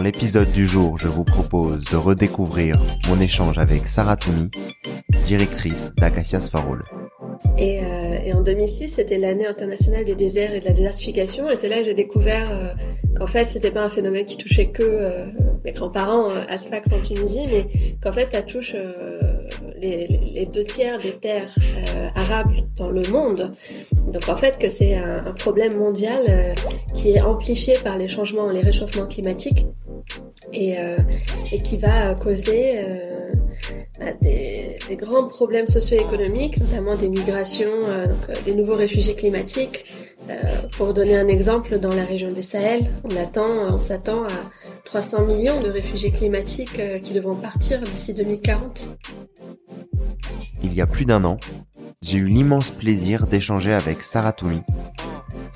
[0.00, 4.50] L'épisode du jour, je vous propose de redécouvrir mon échange avec Sarah Toumi,
[5.24, 6.84] directrice d'Acacias Farol.
[7.58, 11.50] Et, euh, et, en 2006, c'était l'année internationale des déserts et de la désertification.
[11.50, 12.72] Et c'est là que j'ai découvert euh,
[13.16, 15.26] qu'en fait, c'était pas un phénomène qui touchait que euh,
[15.64, 17.66] mes grands-parents à Sfax en Tunisie, mais
[18.02, 18.76] qu'en fait, ça touche
[19.78, 21.54] les, deux tiers des terres
[22.14, 23.52] arabes dans le monde.
[24.12, 26.54] Donc en fait, que c'est un, problème mondial
[26.94, 29.66] qui est amplifié par les changements, les réchauffements climatiques,
[30.52, 30.76] et,
[31.52, 32.84] et qui va causer
[33.98, 39.84] bah, des, grands problèmes socio-économiques, notamment des migrations, euh, euh, des nouveaux réfugiés climatiques.
[40.28, 40.34] Euh,
[40.76, 44.50] pour donner un exemple, dans la région du Sahel, on attend, on s'attend à
[44.84, 48.96] 300 millions de réfugiés climatiques qui devront partir d'ici 2040.
[50.62, 51.38] Il y a plus d'un an,
[52.02, 54.62] j'ai eu l'immense plaisir d'échanger avec Sarah Toumi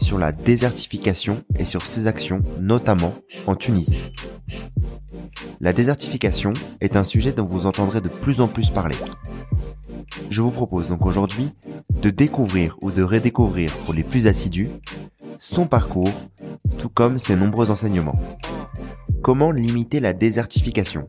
[0.01, 3.15] sur la désertification et sur ses actions, notamment
[3.47, 4.01] en Tunisie.
[5.61, 8.97] La désertification est un sujet dont vous entendrez de plus en plus parler.
[10.31, 11.53] Je vous propose donc aujourd'hui
[12.03, 14.69] de découvrir ou de redécouvrir pour les plus assidus
[15.39, 16.13] son parcours,
[16.79, 18.19] tout comme ses nombreux enseignements.
[19.23, 21.09] Comment limiter la désertification?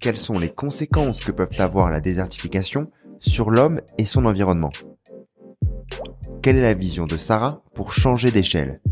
[0.00, 2.90] Quelles sont les conséquences que peuvent avoir la désertification
[3.20, 4.72] sur l'homme et son environnement?
[6.44, 8.82] Quelle est la vision de Sarah pour changer d'échelle?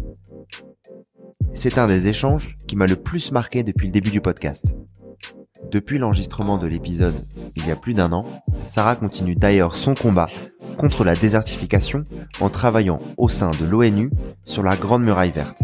[1.52, 4.74] C'est un des échanges qui m'a le plus marqué depuis le début du podcast.
[5.70, 8.24] Depuis l'enregistrement de l'épisode il y a plus d'un an,
[8.64, 10.30] Sarah continue d'ailleurs son combat
[10.78, 12.06] contre la désertification
[12.40, 14.10] en travaillant au sein de l'ONU
[14.46, 15.60] sur la Grande Muraille Verte.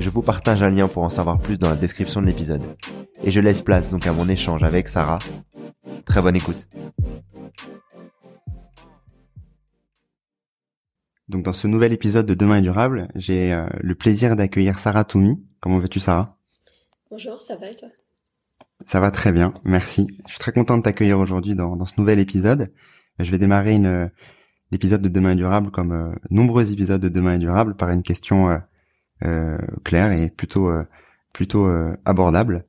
[0.00, 2.64] Je vous partage un lien pour en savoir plus dans la description de l'épisode.
[3.22, 5.18] Et je laisse place donc à mon échange avec Sarah.
[6.06, 6.70] Très bonne écoute.
[11.28, 15.04] Donc dans ce nouvel épisode de Demain est durable, j'ai euh, le plaisir d'accueillir Sarah
[15.04, 15.44] Toumi.
[15.60, 16.38] Comment vas-tu Sarah?
[17.10, 17.88] Bonjour, ça va et toi?
[18.86, 20.06] Ça va très bien, merci.
[20.26, 22.72] Je suis très content de t'accueillir aujourd'hui dans, dans, ce nouvel épisode.
[23.18, 24.10] Je vais démarrer une
[24.70, 28.02] l'épisode de Demain est durable comme euh, nombreux épisodes de Demain est durable par une
[28.02, 28.60] question
[29.24, 30.70] euh, claire et plutôt
[31.34, 31.68] plutôt
[32.04, 32.64] abordable.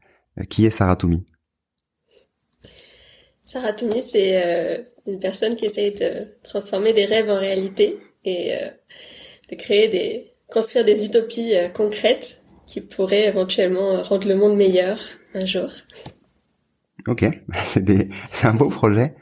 [0.49, 1.25] qui est Sarah Toumi?
[3.43, 8.69] Sarah Toumi, c'est une personne qui essaye de transformer des rêves en réalité et euh,
[9.49, 14.57] de créer des, construire des utopies euh, concrètes qui pourraient éventuellement euh, rendre le monde
[14.57, 14.99] meilleur
[15.33, 15.69] un jour.
[17.07, 17.25] Ok,
[17.63, 18.09] c'est des,
[18.43, 19.15] un beau projet.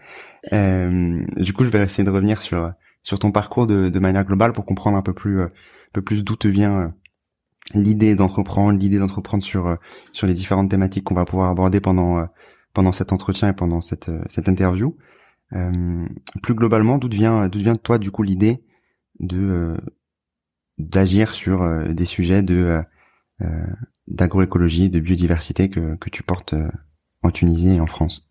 [0.53, 2.71] Euh, du coup, je vais essayer de revenir sur
[3.03, 5.51] sur ton parcours de, de manière globale pour comprendre un peu plus un
[5.93, 6.93] peu plus d'où te vient
[7.73, 9.77] l'idée d'entreprendre, l'idée d'entreprendre sur
[10.11, 12.27] sur les différentes thématiques qu'on va pouvoir aborder pendant
[12.73, 14.97] pendant cet entretien et pendant cette cette interview.
[15.53, 16.05] Euh,
[16.43, 18.61] plus globalement, d'où vient d'où vient toi du coup l'idée
[19.19, 19.77] de euh,
[20.77, 22.81] d'agir sur euh, des sujets de
[23.41, 23.47] euh,
[24.07, 26.55] d'agroécologie, de biodiversité que, que tu portes
[27.23, 28.23] en Tunisie et en France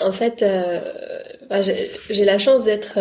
[0.00, 0.44] En fait,
[1.48, 2.98] bah, j'ai la chance d'être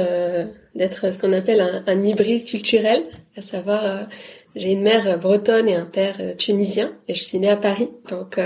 [0.73, 3.03] d'être ce qu'on appelle un, un, hybride culturel,
[3.35, 4.07] à savoir
[4.55, 7.89] j'ai une mère bretonne et un père tunisien et je suis née à Paris.
[8.09, 8.39] Donc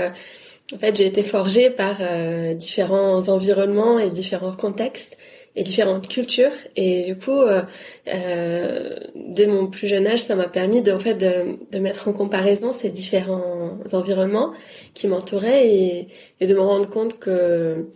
[0.72, 5.18] en fait, j'ai été forgée par euh, différents environnements et différents contextes
[5.56, 6.52] et différentes cultures.
[6.76, 7.62] Et du coup, euh,
[8.08, 12.08] euh, dès mon plus jeune âge, ça m'a permis de, en fait, de, de, mettre
[12.08, 14.52] en comparaison ces différents environnements
[14.94, 16.08] qui m'entouraient et,
[16.40, 17.88] et, de me rendre compte que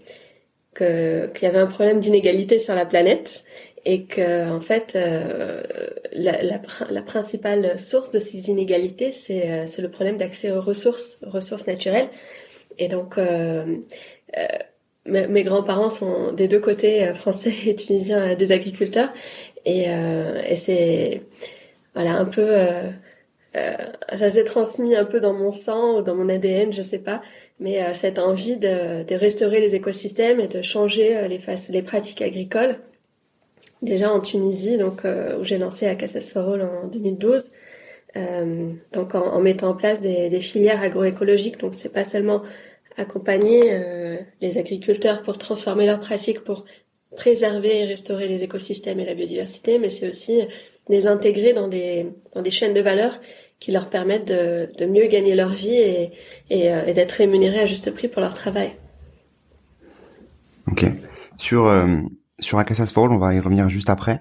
[0.77, 3.45] qu'il y avait un problème d'inégalité sur la planète
[3.85, 5.63] et que en fait euh,
[6.13, 6.61] la, la,
[6.91, 11.67] la, principale source de ces inégalités c'est euh, c'est le problème d'accès aux ressources ressources
[11.67, 12.09] naturelles
[12.79, 13.77] et donc euh,
[14.39, 14.47] euh
[15.07, 19.11] mes, grands-parents sont des deux côtés français et tunisiens des agriculteurs.
[19.65, 19.87] Et,
[20.47, 21.23] et c'est
[21.95, 22.47] voilà un peu
[23.55, 27.23] ça s'est transmis un peu dans mon sang ou dans mon ADN, je sais pas,
[27.61, 31.41] mais cette envie de, de, restaurer les écosystèmes et de changer les,
[31.71, 32.77] les pratiques agricoles.
[33.85, 37.51] Déjà en Tunisie, donc euh, où j'ai lancé Acacias for All en 2012.
[38.17, 42.43] Euh, donc en, mettant en place des, des filières agroécologiques, donc c'est pas seulement
[42.97, 46.65] accompagner euh, les agriculteurs pour transformer leurs pratiques pour
[47.17, 50.41] préserver et restaurer les écosystèmes et la biodiversité, mais c'est aussi
[50.89, 53.21] les intégrer dans des dans des chaînes de valeur
[53.61, 56.11] qui leur permettent de, de mieux gagner leur vie et,
[56.51, 58.73] et, et d'être rémunérés à juste prix pour leur travail.
[60.67, 60.85] Ok.
[61.39, 61.71] Sur
[62.41, 64.21] sur Acacias for on va y revenir juste après.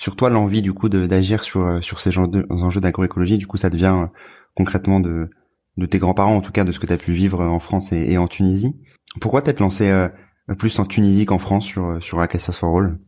[0.00, 3.68] Sur toi, l'envie du coup d'agir sur euh, sur ces enjeux d'agroécologie, du coup, ça
[3.68, 4.06] devient euh,
[4.54, 5.28] concrètement de
[5.76, 7.92] de tes grands-parents, en tout cas de ce que tu as pu vivre en France
[7.92, 8.76] et, en Tunisie.
[9.20, 10.08] Pourquoi t'être lancé euh,
[10.58, 12.98] plus en Tunisie qu'en France sur sur All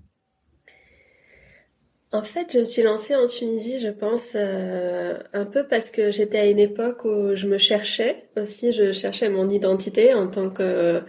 [2.14, 6.40] en fait, je me suis lancée en Tunisie, je pense, un peu parce que j'étais
[6.40, 11.02] à une époque où je me cherchais aussi, je cherchais mon identité en tant que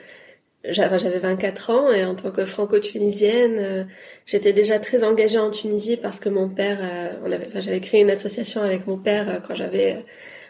[0.70, 3.84] j'avais 24 ans et en tant que franco-tunisienne, euh,
[4.26, 8.62] j'étais déjà très engagée en Tunisie parce que mon père, euh, j'avais créé une association
[8.62, 9.98] avec mon père euh, quand j'avais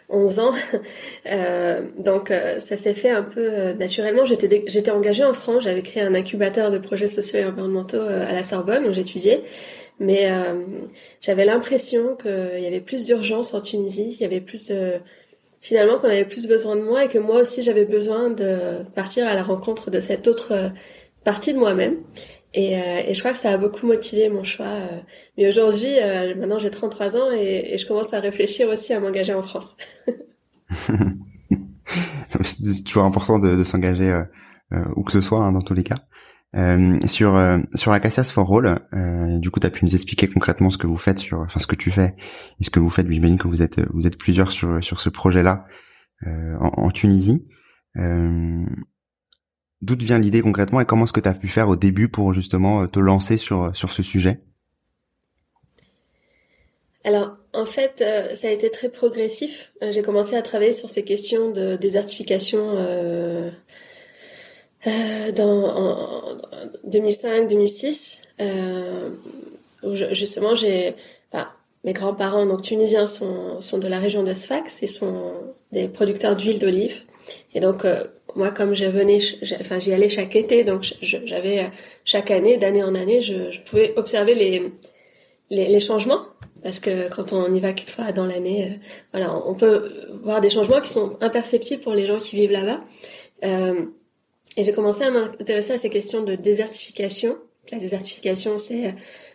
[0.08, 0.52] 11 ans.
[1.98, 4.24] donc ça s'est fait un peu naturellement.
[4.24, 5.64] J'étais j'étais engagée en France.
[5.64, 9.42] J'avais créé un incubateur de projets sociaux et environnementaux à la Sorbonne où j'étudiais.
[10.00, 10.28] Mais
[11.20, 14.16] j'avais l'impression qu'il y avait plus d'urgence en Tunisie.
[14.18, 15.00] Il y avait plus de
[15.64, 19.26] finalement qu'on avait plus besoin de moi et que moi aussi j'avais besoin de partir
[19.26, 20.68] à la rencontre de cette autre euh,
[21.24, 21.96] partie de moi-même.
[22.54, 24.66] Et, euh, et, je crois que ça a beaucoup motivé mon choix.
[24.66, 25.00] Euh.
[25.36, 25.94] Mais aujourd'hui,
[26.38, 29.76] maintenant j'ai 33 ans et, et, je commence à réfléchir aussi à m'engager en France.
[32.44, 34.22] c'est toujours important de, de s'engager
[34.96, 35.96] où que ce soit, hein, dans tous les cas.
[36.56, 40.28] Euh, sur euh, sur Acacias for All, euh, du coup, tu as pu nous expliquer
[40.28, 42.14] concrètement ce que vous faites sur, enfin ce que tu fais
[42.60, 43.10] et ce que vous faites.
[43.10, 45.66] J'imagine que vous êtes vous êtes plusieurs sur sur ce projet-là
[46.26, 47.44] euh, en, en, Tunisie.
[49.84, 52.32] D'où vient l'idée concrètement et comment est-ce que tu as pu faire au début pour
[52.32, 54.40] justement te lancer sur sur ce sujet?
[57.04, 58.02] Alors, en fait,
[58.32, 59.72] ça a été très progressif.
[59.90, 63.50] J'ai commencé à travailler sur ces questions de désertification euh,
[64.86, 66.36] euh, dans en,
[66.88, 69.10] 2005-2006, euh,
[69.82, 70.52] où justement
[71.84, 75.32] mes grands-parents donc tunisiens sont, sont de la région de Sfax et sont
[75.72, 77.02] des producteurs d'huile d'olive.
[77.54, 78.04] Et donc euh,
[78.34, 79.18] moi comme je venais,
[79.60, 81.68] enfin j'y allais chaque été, donc j'avais euh,
[82.04, 84.62] chaque année, d'année en année, je, pouvais observer les,
[85.50, 86.26] les, les changements
[86.64, 88.76] parce que quand on y va quelquefois dans l'année, euh,
[89.12, 89.90] voilà, on peut
[90.22, 92.80] voir des changements qui sont imperceptibles pour les gens qui vivent là-bas.
[93.44, 93.86] Euh,
[94.56, 97.36] et j'ai commencé à m'intéresser à ces questions de désertification.
[97.70, 98.92] La désertification, c'est euh,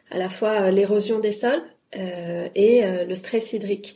[0.09, 1.61] à la fois l'érosion des sols
[1.95, 3.95] euh, et le stress hydrique.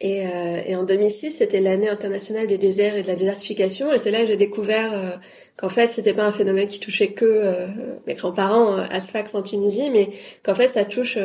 [0.00, 3.92] Et, euh, et en 2006, c'était l'année internationale des déserts et de la désertification.
[3.92, 5.20] Et c'est là que j'ai découvert
[5.56, 7.68] qu'en fait, c'était pas un phénomène qui touchait que
[8.06, 10.10] mes grands-parents à Sfax en Tunisie, mais
[10.42, 11.16] qu'en fait, ça touche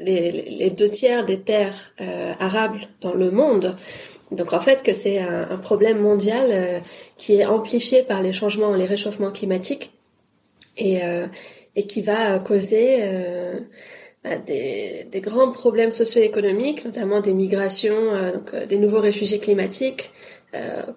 [0.00, 1.94] les, les, deux tiers des terres
[2.40, 3.76] arables dans le monde.
[4.32, 6.78] Donc en fait que c'est un, problème mondial euh,
[7.16, 9.92] qui est amplifié par les changements, les réchauffements climatiques
[10.76, 11.26] et, euh,
[11.76, 13.60] et qui va causer euh,
[14.46, 20.10] des, des, grands problèmes socio-économiques, notamment des migrations, donc des nouveaux réfugiés climatiques.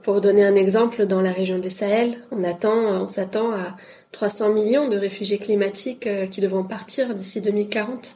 [0.04, 3.76] pour donner un exemple, dans la région du Sahel, on attend, on s'attend à
[4.12, 8.16] 300 millions de réfugiés climatiques qui devront partir d'ici 2040.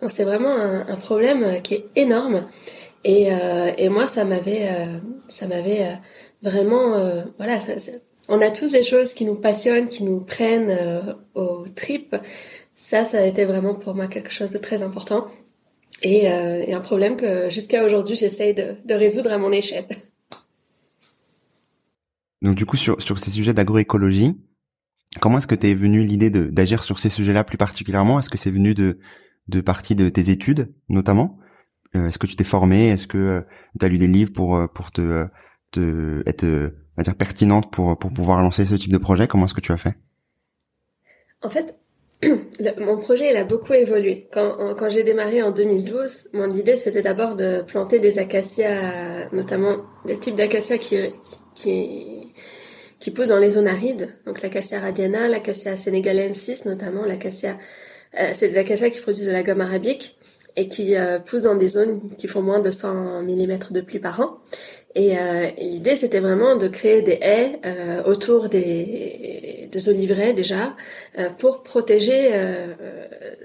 [0.00, 2.42] Donc c'est vraiment un, un, problème qui est énorme
[3.04, 5.94] et, euh, et moi, ça m'avait, euh, ça m'avait euh,
[6.42, 6.94] vraiment,
[7.38, 7.72] voilà, ça,
[8.28, 10.76] on a tous des choses qui nous passionnent, qui nous prennent
[11.34, 12.16] aux tripes.
[12.80, 15.26] Ça, ça a été vraiment pour moi quelque chose de très important.
[16.02, 19.84] Et, et un problème que jusqu'à aujourd'hui j'essaye de, de, résoudre à mon échelle.
[22.42, 24.40] Donc du coup sur, sur ces sujets d'agroécologie,
[25.20, 28.20] comment est-ce que tu es venu l'idée d'agir sur ces sujets-là plus particulièrement?
[28.20, 29.00] Est-ce que c'est venu de,
[29.48, 31.36] de partie de tes études notamment?
[31.96, 33.40] Euh, est-ce que tu t'es formé Est-ce que euh,
[33.80, 35.26] tu as lu des livres pour euh, pour te,
[35.72, 36.46] te être
[36.96, 39.26] va dire pertinente pour pour pouvoir lancer ce type de projet?
[39.26, 39.96] Comment est-ce que tu as fait?
[41.42, 41.76] En fait,
[42.80, 44.26] mon projet il a beaucoup évolué.
[44.32, 49.76] Quand, quand j'ai démarré en 2012, mon idée c'était d'abord de planter des acacias, notamment
[50.04, 50.96] des types d'acacias qui,
[51.54, 52.32] qui,
[52.98, 54.08] qui poussent dans les zones arides.
[54.26, 57.56] Donc l'acacia radiana, l'acacia sénégalensis notamment, l'acacia,
[58.18, 60.16] euh, c'est des acacias qui produisent de la gomme arabique
[60.56, 64.00] et qui euh, poussent dans des zones qui font moins de 100 mm de pluie
[64.00, 64.38] par an.
[64.94, 70.74] Et, euh, l'idée, c'était vraiment de créer des haies euh, autour des, des oliveraies déjà
[71.18, 72.74] euh, pour protéger euh,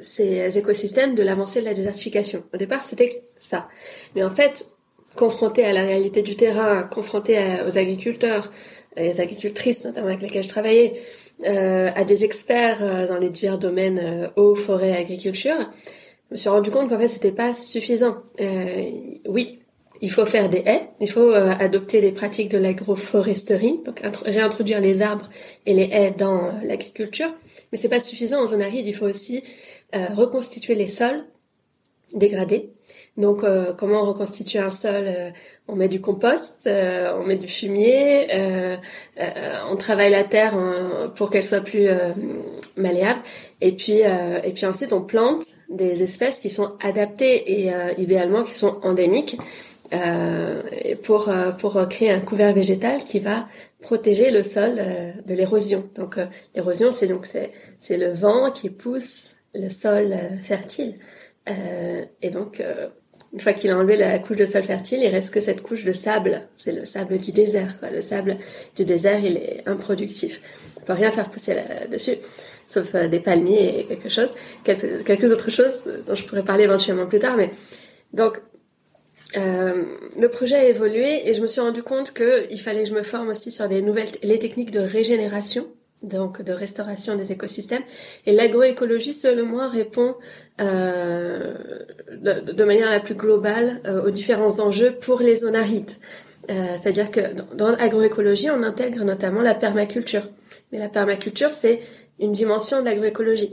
[0.01, 2.43] ces écosystèmes de l'avancée de la désertification.
[2.53, 3.67] Au départ, c'était ça.
[4.15, 4.65] Mais en fait,
[5.15, 8.49] confronté à la réalité du terrain, confronté aux agriculteurs,
[8.95, 11.01] les agricultrices notamment avec lesquelles je travaillais,
[11.45, 15.71] à des experts dans les divers domaines eau, forêt, agriculture,
[16.29, 18.17] je me suis rendu compte qu'en fait, c'était pas suffisant.
[19.27, 19.59] oui,
[20.03, 24.81] il faut faire des haies, il faut euh, adopter les pratiques de l'agroforesterie, donc réintroduire
[24.81, 25.29] les arbres
[25.65, 27.29] et les haies dans euh, l'agriculture.
[27.71, 29.41] Mais c'est pas suffisant en zone aride, il faut aussi
[29.95, 31.23] euh, reconstituer les sols
[32.13, 32.69] dégradés.
[33.15, 33.43] Donc,
[33.77, 35.05] comment on reconstitue un sol
[35.67, 38.27] On met du compost, on met du fumier,
[39.69, 40.57] on travaille la terre
[41.15, 41.87] pour qu'elle soit plus
[42.75, 43.21] malléable,
[43.61, 48.55] et puis et puis ensuite on plante des espèces qui sont adaptées et idéalement qui
[48.55, 49.72] sont endémiques euh,
[51.03, 53.47] pour euh, pour créer un couvert végétal qui va
[53.79, 55.87] protéger le sol euh, de l'érosion.
[55.95, 56.17] Donc
[56.55, 60.95] l'érosion c'est donc c'est c'est le vent qui pousse le sol fertile
[62.21, 62.63] et donc
[63.33, 65.83] une fois qu'il a enlevé la couche de sol fertile, il reste que cette couche
[65.83, 66.47] de sable.
[66.57, 67.79] C'est le sable du désert.
[67.79, 67.89] Quoi.
[67.89, 68.37] Le sable
[68.75, 70.41] du désert, il est improductif.
[70.77, 72.15] On peut rien faire pousser là-dessus,
[72.67, 74.29] sauf des palmiers et quelque chose,
[74.63, 77.35] quelques, quelques autres choses dont je pourrais parler éventuellement plus tard.
[77.35, 77.49] Mais
[78.13, 78.41] donc
[79.37, 79.83] euh,
[80.19, 83.03] le projet a évolué et je me suis rendu compte qu'il fallait que je me
[83.03, 85.67] forme aussi sur des nouvelles les techniques de régénération
[86.03, 87.81] donc de restauration des écosystèmes.
[88.25, 90.15] Et l'agroécologie, selon moi, répond
[90.61, 91.55] euh,
[92.11, 95.91] de, manière la plus globale euh, aux différents enjeux pour les zones arides.
[96.49, 97.21] Euh, c'est-à-dire que
[97.55, 100.27] dans l'agroécologie, on intègre notamment la permaculture.
[100.71, 101.79] Mais la permaculture, c'est
[102.19, 103.51] une dimension de l'agroécologie.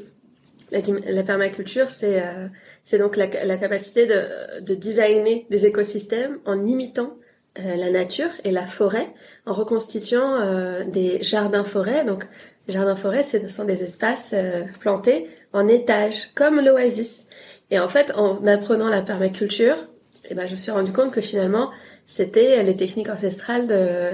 [0.73, 7.17] La, permaculture, c'est euh, donc la, capacité de, de, designer des écosystèmes en imitant
[7.59, 9.13] euh, la nature et la forêt,
[9.47, 12.05] en reconstituant euh, des jardins-forêts.
[12.05, 12.25] Donc,
[12.69, 14.35] jardins-forêts, ce sont des espaces
[14.79, 17.27] plantés en étages, comme l'oasis.
[17.71, 19.77] Et en fait, en apprenant la permaculture,
[20.29, 21.71] eh ben, je me suis rendu compte que finalement,
[22.11, 24.11] c'était les techniques ancestrales de,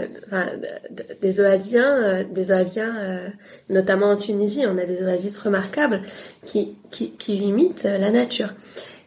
[1.22, 3.28] des oasiens, euh, des oasiens, euh,
[3.70, 6.02] notamment en Tunisie, on a des oasis remarquables
[6.44, 8.52] qui, qui, qui imitent la nature.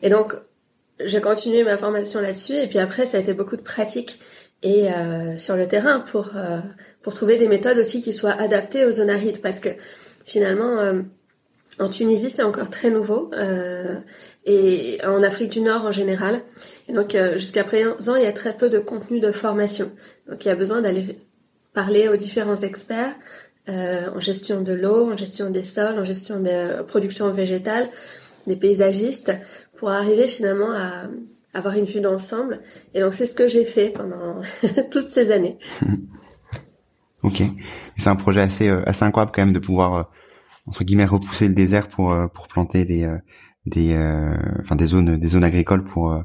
[0.02, 0.34] Et donc,
[1.06, 4.18] j'ai continué ma formation là-dessus, et puis après, ça a été beaucoup de pratique
[4.64, 6.32] et euh, sur le terrain pour
[7.04, 9.70] pour trouver des méthodes aussi qui soient adaptées aux zones arides, parce que
[10.26, 10.94] finalement
[11.80, 13.96] en Tunisie, c'est encore très nouveau, euh,
[14.46, 16.42] et en Afrique du Nord en général.
[16.88, 19.92] Et donc, euh, jusqu'à présent, il y a très peu de contenu de formation.
[20.30, 21.18] Donc, il y a besoin d'aller
[21.74, 23.14] parler aux différents experts
[23.70, 27.90] euh, en gestion de l'eau, en gestion des sols, en gestion des productions végétales,
[28.48, 29.32] des paysagistes,
[29.78, 31.10] pour arriver finalement à
[31.54, 32.60] avoir une vue d'ensemble.
[32.94, 34.42] Et donc, c'est ce que j'ai fait pendant
[34.92, 35.58] toutes ces années.
[37.22, 37.44] Ok.
[37.98, 40.10] C'est un projet assez, assez incroyable quand même de pouvoir
[40.70, 43.18] entre guillemets repousser le désert pour euh, pour planter des euh,
[43.66, 46.24] des euh, enfin des zones des zones agricoles pour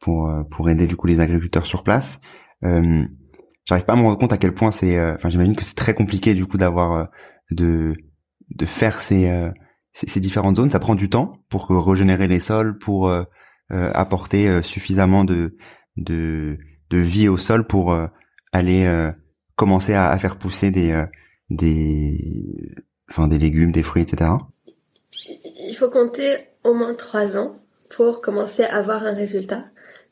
[0.00, 2.20] pour pour aider du coup les agriculteurs sur place.
[2.62, 5.94] J'arrive pas à me rendre compte à quel point c'est enfin j'imagine que c'est très
[5.94, 7.08] compliqué du coup d'avoir
[7.50, 7.94] de
[8.50, 9.30] de faire ces,
[9.92, 10.70] ces, différentes zones.
[10.70, 13.10] Ça prend du temps pour régénérer les sols, pour
[13.70, 15.56] apporter suffisamment de,
[15.96, 16.58] de,
[16.90, 17.96] de vie au sol pour
[18.52, 19.12] aller
[19.54, 21.04] commencer à, à, faire pousser des,
[21.48, 22.74] des,
[23.12, 24.30] enfin des légumes, des fruits, etc.
[25.68, 27.54] Il faut compter au moins trois ans
[27.90, 29.64] pour commencer à avoir un résultat.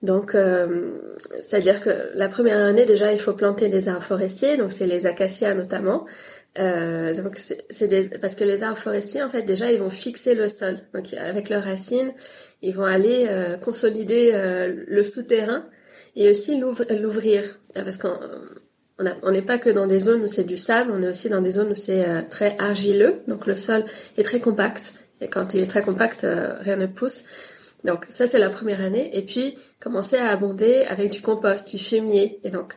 [0.02, 4.72] Donc, euh, c'est-à-dire que la première année déjà, il faut planter des arbres forestiers, donc
[4.72, 6.06] c'est les acacias notamment.
[6.58, 10.48] Euh, donc c'est parce que les arbres forestiers, en fait, déjà, ils vont fixer le
[10.48, 10.78] sol.
[10.94, 12.12] Donc avec leurs racines,
[12.60, 14.32] ils vont aller euh, consolider
[14.86, 15.64] le souterrain
[16.16, 18.18] et aussi l'ouvrir, parce qu'on
[19.22, 21.40] on n'est pas que dans des zones où c'est du sable, on est aussi dans
[21.40, 23.84] des zones où c'est euh, très argileux, donc le sol
[24.16, 24.94] est très compact.
[25.20, 27.24] Et quand il est très compact, euh, rien ne pousse.
[27.84, 29.16] Donc ça c'est la première année.
[29.16, 32.40] Et puis commencer à abonder avec du compost, du fumier.
[32.44, 32.74] Et donc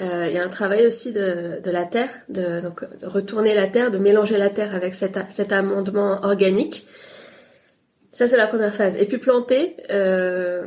[0.00, 3.66] euh, il y a un travail aussi de, la terre, de, donc, de retourner la
[3.66, 6.86] terre, de mélanger la terre avec cet, cet amendement organique
[8.10, 8.96] ça c'est la première phase.
[8.96, 10.64] Et puis planter euh,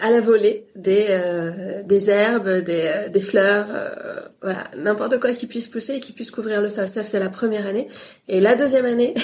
[0.00, 5.32] à la volée des euh, des herbes, des, euh, des fleurs, euh, voilà, n'importe quoi
[5.32, 6.86] qui puisse pousser et qui puisse couvrir le sol.
[6.86, 7.88] Ça c'est la première année.
[8.28, 9.14] Et la deuxième année,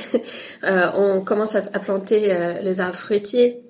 [0.96, 3.62] on commence à, à planter les arbres fruitiers.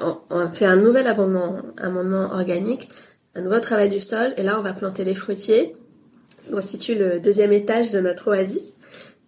[0.00, 2.88] On, on, fait un nouvel amendement, amendement organique,
[3.34, 4.34] un nouveau travail du sol.
[4.36, 5.74] Et là, on va planter les fruitiers,
[6.44, 8.74] qui constituent le deuxième étage de notre oasis,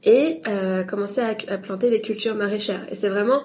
[0.03, 0.43] et
[0.87, 2.87] commencer à planter des cultures maraîchères.
[2.91, 3.43] Et c'est vraiment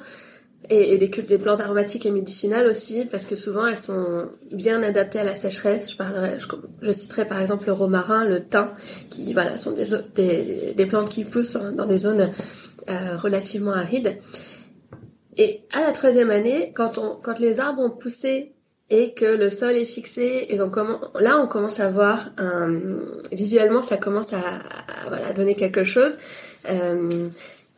[0.70, 5.24] et, des, plantes aromatiques et médicinales aussi, parce que souvent elles sont bien adaptées à
[5.24, 5.92] la sécheresse.
[5.92, 6.38] Je parlerai,
[6.82, 8.70] je, citerai par exemple le romarin, le thym,
[9.10, 12.30] qui voilà sont des, des, plantes qui poussent dans des zones
[12.90, 14.18] euh, relativement arides.
[15.38, 18.54] Et à la troisième année, quand on, quand les arbres ont poussé
[18.90, 20.76] et que le sol est fixé et donc
[21.20, 22.80] là on commence à voir un,
[23.32, 26.18] visuellement ça commence à, à voilà donner quelque chose.
[26.70, 27.30] Euh,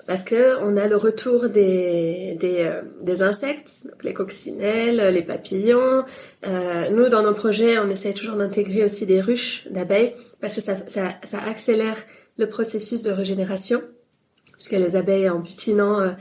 [0.07, 6.05] parce que on a le retour des des, euh, des insectes, les coccinelles, les papillons.
[6.47, 10.61] Euh, nous, dans nos projets, on essaie toujours d'intégrer aussi des ruches d'abeilles parce que
[10.61, 11.97] ça, ça, ça accélère
[12.37, 13.81] le processus de régénération.
[14.53, 16.11] Parce que les abeilles, en butinant euh,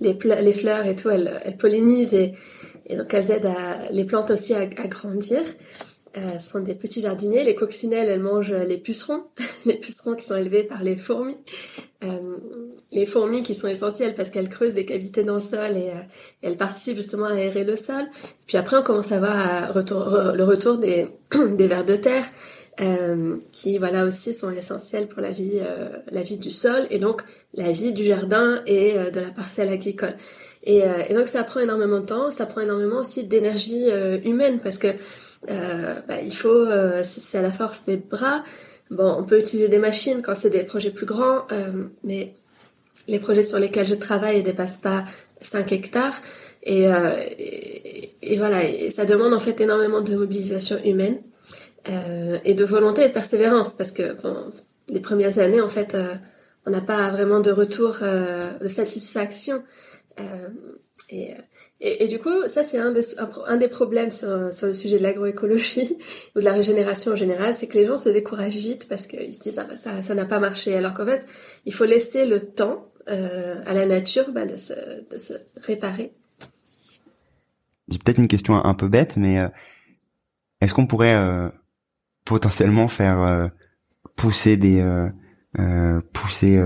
[0.00, 2.32] les, les fleurs et tout, elles, elles pollinisent et,
[2.86, 5.42] et donc elles aident à, les plantes aussi à, à grandir
[6.16, 7.44] euh, sont des petits jardiniers.
[7.44, 9.22] Les coccinelles, elles mangent les pucerons,
[9.66, 11.36] les pucerons qui sont élevés par les fourmis.
[12.04, 12.36] Euh,
[12.92, 16.00] les fourmis qui sont essentielles parce qu'elles creusent des cavités dans le sol et, euh,
[16.42, 18.04] elles participent justement à aérer le sol.
[18.46, 21.08] Puis après, on commence à voir retour, le retour des,
[21.56, 22.24] des vers de terre.
[22.78, 26.98] Euh, qui voilà aussi sont essentiels pour la vie euh, la vie du sol et
[26.98, 27.22] donc
[27.54, 30.14] la vie du jardin et de la parcelle agricole
[30.62, 30.82] et,
[31.14, 33.88] donc ça prend énormément de temps ça prend énormément aussi d'énergie
[34.26, 34.92] humaine parce que euh,
[35.48, 38.42] bah, il faut, euh, c'est à la force des bras.
[38.90, 42.34] Bon, on peut utiliser des machines quand c'est des projets plus grands, euh, mais
[43.08, 45.04] les projets sur lesquels je travaille ne dépassent pas
[45.40, 46.14] 5 hectares.
[46.62, 46.88] Et,
[48.38, 48.60] voilà,
[48.90, 51.20] ça demande en fait énormément de mobilisation humaine
[52.44, 54.34] et de volonté et de persévérance parce que bon,
[54.88, 55.96] les premières années, en fait,
[56.66, 59.62] on n'a pas vraiment de retour de satisfaction.
[61.80, 63.02] Et, du coup, ça c'est un des,
[63.46, 65.98] un, des problèmes sur, sur le sujet de l'agroécologie
[66.36, 69.34] ou de la régénération en général, c'est que les gens se découragent vite parce qu'ils
[69.34, 71.26] se disent ah bah ça ça n'a pas marché, alors qu'en fait
[71.66, 76.12] il faut laisser le temps euh, à la nature bah, de, se, de se réparer.
[77.88, 79.48] J'ai peut-être une question un, peu bête, mais euh,
[80.60, 81.48] est-ce qu'on pourrait euh,
[82.24, 83.48] potentiellement faire euh,
[84.16, 86.58] pousser des euh, pousser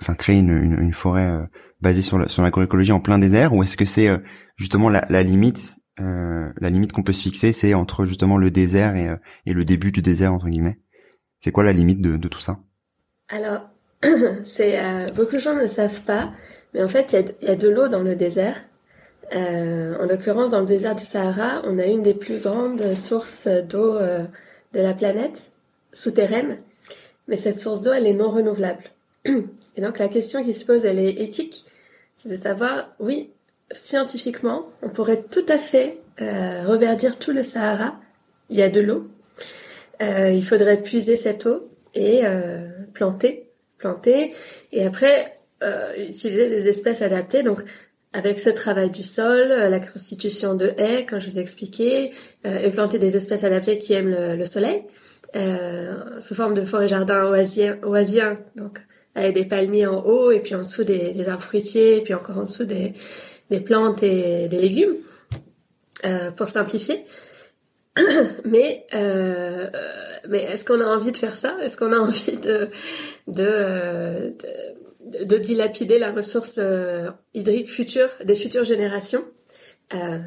[0.00, 1.46] enfin créer une, une, une forêt
[1.82, 4.18] basé sur la, sur l'agroécologie en plein désert ou est-ce que c'est euh,
[4.56, 8.50] justement la, la limite euh, la limite qu'on peut se fixer c'est entre justement le
[8.50, 10.78] désert et, euh, et le début du désert entre guillemets?
[11.40, 12.60] C'est quoi la limite de, de tout ça?
[13.28, 13.68] Alors
[14.42, 14.80] c'est
[15.14, 16.32] beaucoup de gens ne savent pas
[16.72, 18.62] mais en fait il y y a, de l'eau dans le désert.
[19.34, 23.98] En l'occurrence dans le désert du Sahara on a une des plus grandes sources d'eau
[23.98, 25.52] de la planète
[25.92, 26.58] souterraine.
[27.28, 28.82] Mais cette source d'eau elle est non renouvelable
[29.24, 31.64] et donc la question qui se pose elle est éthique
[32.14, 33.30] c'est de savoir, oui,
[33.72, 37.98] scientifiquement, on pourrait tout à fait euh, reverdir tout le Sahara.
[38.50, 39.08] Il y a de l'eau.
[40.02, 44.34] Euh, il faudrait puiser cette eau et euh, planter, planter,
[44.72, 45.32] et après
[45.62, 47.42] euh, utiliser des espèces adaptées.
[47.42, 47.62] Donc
[48.12, 52.12] avec ce travail du sol, euh, la constitution de haies, comme je vous ai expliqué,
[52.44, 54.82] euh, et planter des espèces adaptées qui aiment le, le soleil,
[56.20, 58.78] sous forme de forêt-jardin oisien, oisien, donc
[59.14, 62.38] avec des palmiers en haut et puis en dessous des, arbres fruitiers et puis encore
[62.38, 62.92] en dessous des,
[63.50, 64.96] des plantes et des légumes,
[66.04, 67.04] euh, pour simplifier.
[68.44, 69.68] mais euh,
[70.28, 71.56] mais est-ce qu'on a envie de faire ça?
[71.60, 72.70] Est-ce qu'on a envie de
[73.26, 74.34] de,
[75.04, 79.24] de, de dilapider la ressource euh, hydrique future des futures générations?
[79.94, 80.18] Euh,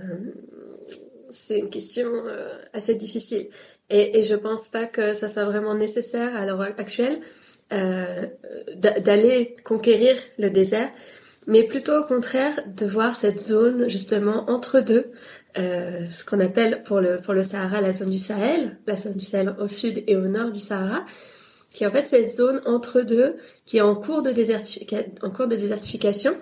[1.31, 3.47] C'est une question euh, assez difficile.
[3.89, 7.19] Et, et je pense pas que ça soit vraiment nécessaire à l'heure actuelle
[7.73, 8.27] euh,
[8.75, 10.89] d'aller conquérir le désert,
[11.47, 15.11] mais plutôt au contraire de voir cette zone justement entre deux,
[15.57, 19.13] euh, ce qu'on appelle pour le pour le Sahara la zone du Sahel, la zone
[19.13, 21.05] du Sahel au sud et au nord du Sahara,
[21.73, 24.31] qui est en fait cette zone entre deux qui est en cours de
[25.25, 26.35] en cours de désertification,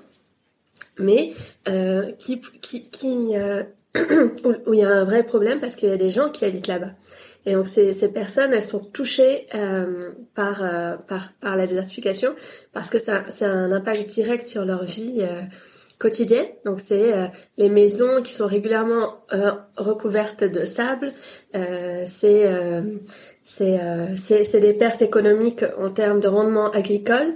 [0.97, 1.33] mais
[1.67, 3.63] euh, qui qui, qui euh,
[4.65, 6.67] où il y a un vrai problème parce qu'il y a des gens qui habitent
[6.67, 6.91] là-bas.
[7.45, 12.34] Et donc ces, ces personnes, elles sont touchées euh, par, euh, par, par la désertification
[12.71, 15.41] parce que ça, c'est un impact direct sur leur vie euh,
[15.99, 16.47] quotidienne.
[16.65, 17.27] Donc c'est euh,
[17.58, 19.25] les maisons qui sont régulièrement
[19.77, 21.12] recouvertes de sable.
[21.53, 22.49] c'est
[23.43, 27.36] c'est c'est des pertes économiques en termes de rendement agricole.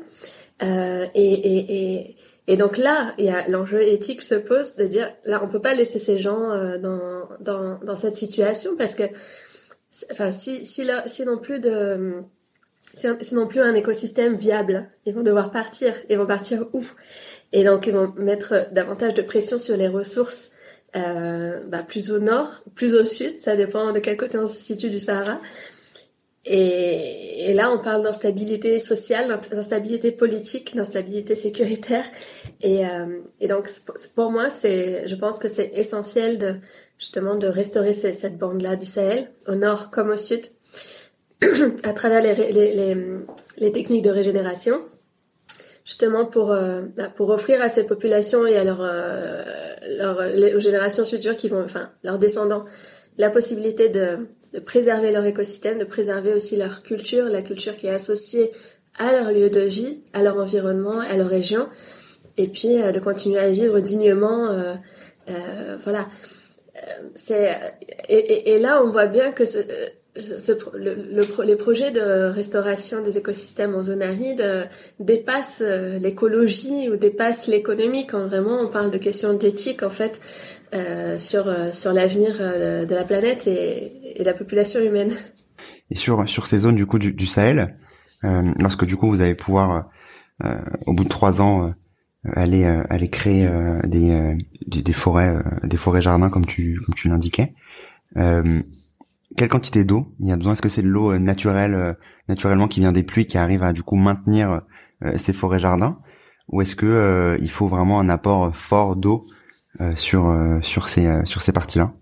[0.62, 2.16] et, et, et
[2.50, 5.62] Et donc là, il y a l'enjeu éthique se pose de dire là, on peut
[5.62, 6.48] pas laisser ces gens
[6.86, 9.04] dans, dans dans cette situation parce que
[10.12, 12.24] enfin si si là si non plus de
[12.94, 14.90] c'est non plus un écosystème viable.
[15.06, 15.94] Ils vont devoir partir.
[16.10, 16.84] Ils vont partir où?
[17.54, 20.52] Et donc ils vont mettre davantage de pression sur les ressources
[20.96, 24.60] euh, bah, plus au nord, plus au sud, ça dépend de quel côté on se
[24.60, 25.40] situe du Sahara.
[26.46, 32.06] Et, là, on parle d'instabilité sociale, d'instabilité politique, d'instabilité sécuritaire.
[32.62, 33.70] Et, euh, donc,
[34.16, 36.56] pour moi, c'est, je pense que c'est essentiel de
[36.98, 40.42] justement de restaurer cette bande-là du Sahel, au nord comme au sud,
[41.84, 44.82] à travers les, techniques de régénération,
[45.86, 46.84] justement pour euh,
[47.16, 51.92] pour offrir à ces populations et à leurs euh, aux générations futures qui vont, enfin
[52.04, 52.66] leurs descendants,
[53.18, 57.88] la possibilité de, de préserver leur écosystème, de préserver aussi leur culture, la culture qui
[57.88, 58.52] est associée
[58.98, 61.68] à leur lieu de vie, à leur environnement, à leur région,
[62.38, 64.48] et puis euh, de continuer à vivre dignement.
[64.48, 64.74] Euh,
[65.30, 66.08] euh, voilà.
[67.16, 67.58] C'est
[68.08, 69.44] et, là on voit bien que
[70.74, 74.64] le, les projets de restauration des écosystèmes en zone aride euh,
[75.00, 80.20] dépassent euh, l'écologie ou dépassent l'économie quand vraiment on parle de questions d'éthique en fait
[80.74, 85.12] euh, sur sur l'avenir de la planète et, et, la population humaine.
[85.90, 87.76] Et sur sur ces zones du coup du, Sahel,
[88.24, 89.90] lorsque du coup vous allez pouvoir
[90.86, 91.74] au bout de trois ans
[92.36, 93.48] aller aller créer
[93.86, 97.54] des, des, des forêts des forêts jardins comme tu comme tu l'indiquais
[99.38, 100.54] quelle quantité d'eau il y a besoin?
[100.54, 101.94] Est-ce que c'est de l'eau euh, naturelle, euh,
[102.28, 104.62] naturellement qui vient des pluies, qui arrive à du coup maintenir
[105.04, 106.00] euh, ces forêts jardins,
[106.50, 109.26] ou est-ce que il faut vraiment un apport fort d'eau
[109.96, 111.94] sur sur ces sur ces parties-là.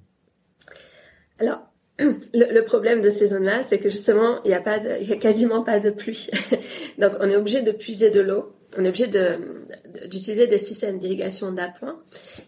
[1.40, 1.62] Alors
[2.34, 5.90] le, problème de ces zones-là, c'est que justement il n'y a a quasiment pas de
[5.90, 6.30] pluie,
[7.00, 8.52] donc on est obligé de puiser de l'eau.
[8.78, 9.08] On est obligé
[10.08, 11.98] d'utiliser des systèmes d'irrigation d'appoint.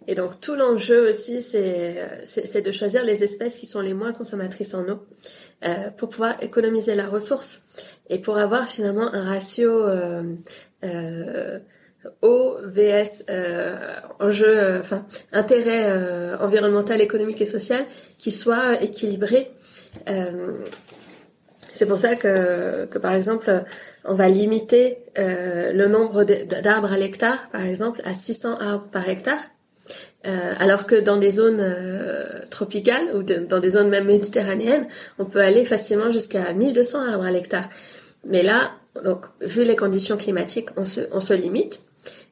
[0.07, 4.73] Et donc tout l'enjeu aussi, c'est de choisir les espèces qui sont les moins consommatrices
[4.73, 4.99] en eau
[5.63, 7.63] euh, pour pouvoir économiser la ressource
[8.09, 10.35] et pour avoir finalement un ratio euh,
[10.83, 11.59] euh,
[12.21, 13.75] eau vs euh,
[14.19, 17.85] enjeu, euh, enfin intérêt euh, environnemental, économique et social
[18.17, 19.51] qui soit équilibré.
[21.77, 23.63] C'est pour ça que, que, par exemple,
[24.03, 29.07] on va limiter euh, le nombre d'arbres à l'hectare, par exemple, à 600 arbres par
[29.07, 29.39] hectare.
[30.25, 34.87] Euh, alors que dans des zones euh, tropicales ou dans des zones même méditerranéennes,
[35.19, 37.69] on peut aller facilement jusqu'à 1200 arbres à l'hectare.
[38.25, 38.71] Mais là,
[39.05, 41.81] donc, vu les conditions climatiques, on se, on se limite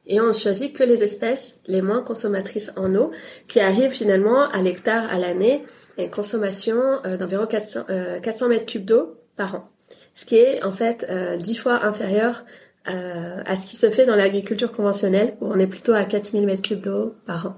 [0.06, 3.10] et on choisit que les espèces les moins consommatrices en eau
[3.48, 5.62] qui arrivent finalement à l'hectare à l'année
[5.98, 6.76] et consommation
[7.18, 7.84] d'environ 400,
[8.22, 9.68] 400 mètres cubes d'eau par an.
[10.14, 12.44] Ce qui est en fait euh, dix fois inférieur
[12.88, 16.46] euh, à ce qui se fait dans l'agriculture conventionnelle, où on est plutôt à 4000
[16.46, 17.56] mètres cubes d'eau par an.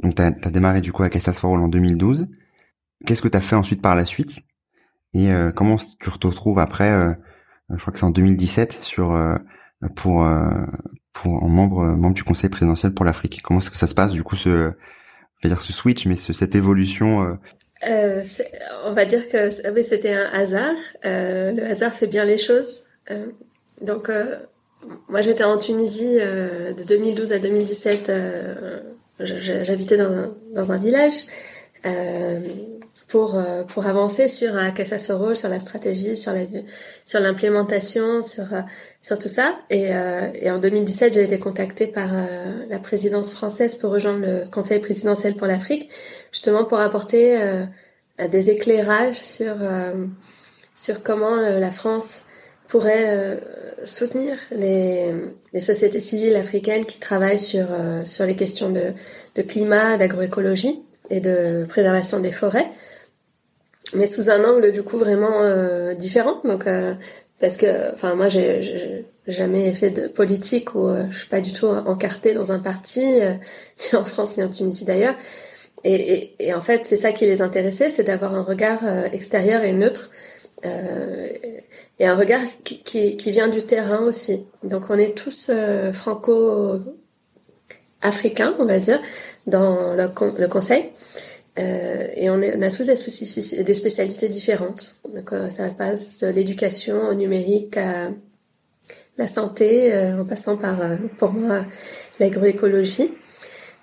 [0.00, 2.28] Donc tu as, démarré du coup à Cassas for en 2012.
[3.04, 4.40] Qu'est-ce que tu as fait ensuite par la suite?
[5.14, 7.12] Et euh, comment tu te retrouves après, euh,
[7.70, 9.18] je crois que c'est en 2017, sur
[9.96, 10.24] pour
[11.12, 13.40] pour en membre membre du Conseil présidentiel pour l'Afrique.
[13.42, 14.72] Comment est-ce que ça se passe du coup ce
[15.44, 17.38] dire ce switch, mais ce, cette évolution
[17.86, 18.24] euh,
[18.86, 20.74] on va dire que oui, c'était un hasard.
[21.04, 22.84] Euh, le hasard fait bien les choses.
[23.10, 23.26] Euh,
[23.82, 24.36] donc, euh,
[25.08, 28.12] moi, j'étais en Tunisie euh, de 2012 à 2017.
[29.20, 31.24] J'habitais dans, dans, un village
[33.08, 36.42] pour pour avancer sur un Soro, sur la stratégie, sur la
[37.04, 38.46] sur l'implémentation, sur
[39.00, 39.56] sur tout ça.
[39.70, 39.90] Et,
[40.34, 42.10] et en 2017, j'ai été contactée par
[42.68, 45.88] la présidence française pour rejoindre le Conseil présidentiel pour l'Afrique
[46.32, 47.38] justement pour apporter
[48.20, 49.92] euh, des éclairages sur euh,
[50.74, 52.22] sur comment euh, la France
[52.66, 53.40] pourrait
[53.82, 55.14] soutenir les,
[55.54, 57.66] les, sociétés civiles africaines qui travaillent sur
[58.04, 58.92] sur les questions de,
[59.36, 62.68] de climat, d'agroécologie et de préservation des forêts,
[63.94, 66.40] mais sous un angle du coup vraiment différent.
[66.44, 66.66] Donc
[67.40, 71.66] parce que enfin moi j'ai jamais fait de politique ou je suis pas du tout
[71.66, 75.14] encartée dans un parti ni en France ni en Tunisie d'ailleurs
[75.84, 79.62] et, et, en fait, c'est ça qui les intéressait, c'est d'avoir un regard euh, extérieur
[79.62, 80.10] et neutre,
[80.64, 81.28] euh,
[81.98, 84.46] et un regard qui, qui, vient du terrain aussi.
[84.64, 89.00] Donc on est tous euh, franco-africains, on va dire,
[89.46, 90.84] dans le, le conseil.
[91.58, 94.96] Euh, et on, est, on, a tous des, spécialités différentes.
[95.14, 98.10] Donc euh, ça passe de l'éducation au numérique à
[99.16, 100.80] la santé, en passant par,
[101.18, 101.64] pour moi,
[102.20, 103.10] l'agroécologie.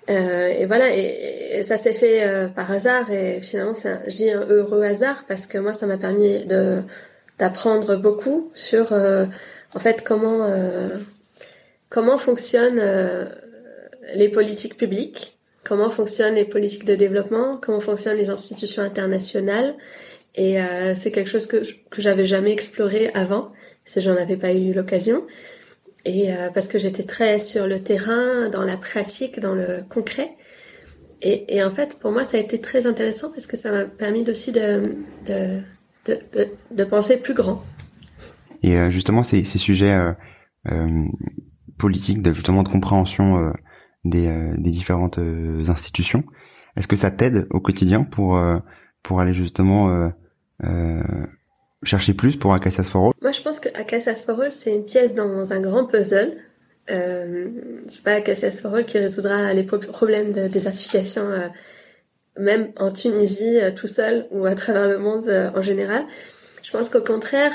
[0.08, 4.30] Euh, et voilà, et, ça s'est fait euh, par hasard et finalement, c'est je dis
[4.30, 6.82] un heureux hasard parce que moi, ça m'a permis de
[7.38, 9.26] d'apprendre beaucoup sur euh,
[9.74, 10.48] en fait comment
[11.88, 12.82] comment fonctionnent
[14.14, 15.35] les politiques publiques,
[15.66, 19.74] comment fonctionnent les politiques de développement, comment fonctionnent les institutions internationales.
[20.38, 20.58] Et
[20.94, 23.52] c'est quelque chose que, que j'avais jamais exploré avant,
[23.86, 25.26] si j'en avais pas eu l'occasion.
[26.04, 30.36] Et parce que j'étais très sur le terrain, dans la pratique, dans le concret.
[31.22, 33.84] Et, et, en fait, pour moi, ça a été très intéressant parce que ça m'a
[33.84, 35.60] permis aussi de, de,
[36.06, 37.64] de, de, penser plus grand.
[38.62, 40.12] Et euh, justement, ces, ces sujets euh,
[40.70, 41.04] euh,
[41.78, 43.52] politiques, de, justement de compréhension euh,
[44.10, 45.18] des, euh, des, différentes
[45.68, 46.24] institutions,
[46.76, 48.40] est-ce que ça t'aide au quotidien pour,
[49.02, 50.10] pour aller justement
[51.82, 54.84] chercher plus pour Acacias for All Moi, je pense que Acacias for All, c'est une
[54.84, 56.32] pièce dans un grand puzzle.
[56.90, 57.48] Euh,
[57.86, 61.48] c'est pas Cassius Forol qui résoudra les problèmes de désertification, euh,
[62.38, 66.04] même en Tunisie euh, tout seul ou à travers le monde euh, en général.
[66.62, 67.52] Je pense qu'au contraire,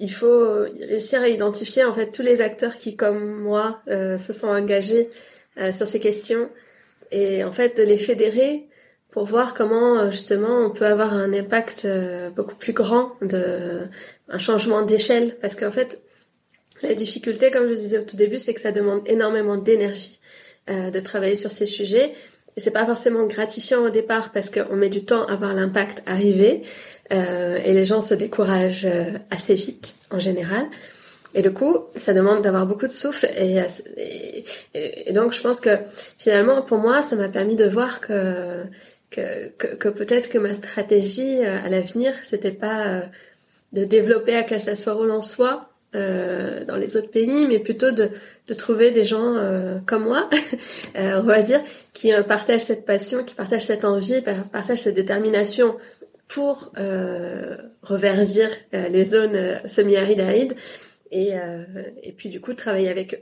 [0.00, 4.48] il faut réussir à identifier en fait tous les acteurs qui, comme moi, se sont
[4.48, 5.10] engagés
[5.72, 6.48] sur ces questions
[7.12, 8.66] et en fait de les fédérer
[9.10, 11.86] pour voir comment justement on peut avoir un impact
[12.34, 13.82] beaucoup plus grand de
[14.28, 16.00] un changement d'échelle parce qu'en fait
[16.82, 20.20] la difficulté, comme je disais au tout début, c'est que ça demande énormément d'énergie
[20.70, 22.12] euh, de travailler sur ces sujets.
[22.56, 26.02] Et c'est pas forcément gratifiant au départ parce qu'on met du temps à voir l'impact
[26.06, 26.62] arriver
[27.12, 30.66] euh, et les gens se découragent euh, assez vite en général.
[31.32, 33.30] Et du coup, ça demande d'avoir beaucoup de souffle.
[33.36, 33.62] Et,
[33.96, 34.44] et,
[35.10, 35.70] et, donc, je pense que
[36.18, 38.64] finalement, pour moi, ça m'a permis de voir que
[39.10, 43.02] que, que, peut-être que ma stratégie euh, à l'avenir, c'était pas euh,
[43.72, 48.10] de développer à Cassasforol en soi, euh, dans les autres pays, mais plutôt de,
[48.46, 50.28] de trouver des gens euh, comme moi,
[50.96, 51.60] euh, on va dire,
[51.92, 54.22] qui euh, partagent cette passion, qui partagent cette envie,
[54.52, 55.76] partagent cette détermination
[56.28, 56.72] pour
[57.82, 60.54] reverdir les zones semi-arides arides,
[61.10, 61.32] et,
[62.04, 63.18] et puis du coup travailler avec eux.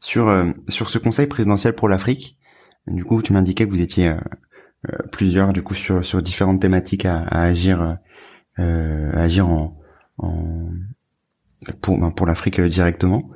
[0.00, 0.32] Sur,
[0.68, 2.38] sur ce conseil présidentiel pour l'Afrique,
[2.86, 4.14] du coup tu m'indiquais que vous étiez
[5.10, 7.98] plusieurs du coup sur, sur différentes thématiques à, à agir,
[8.56, 9.76] à agir en,
[10.18, 10.70] en
[11.80, 13.30] pour ben, pour l'Afrique euh, directement.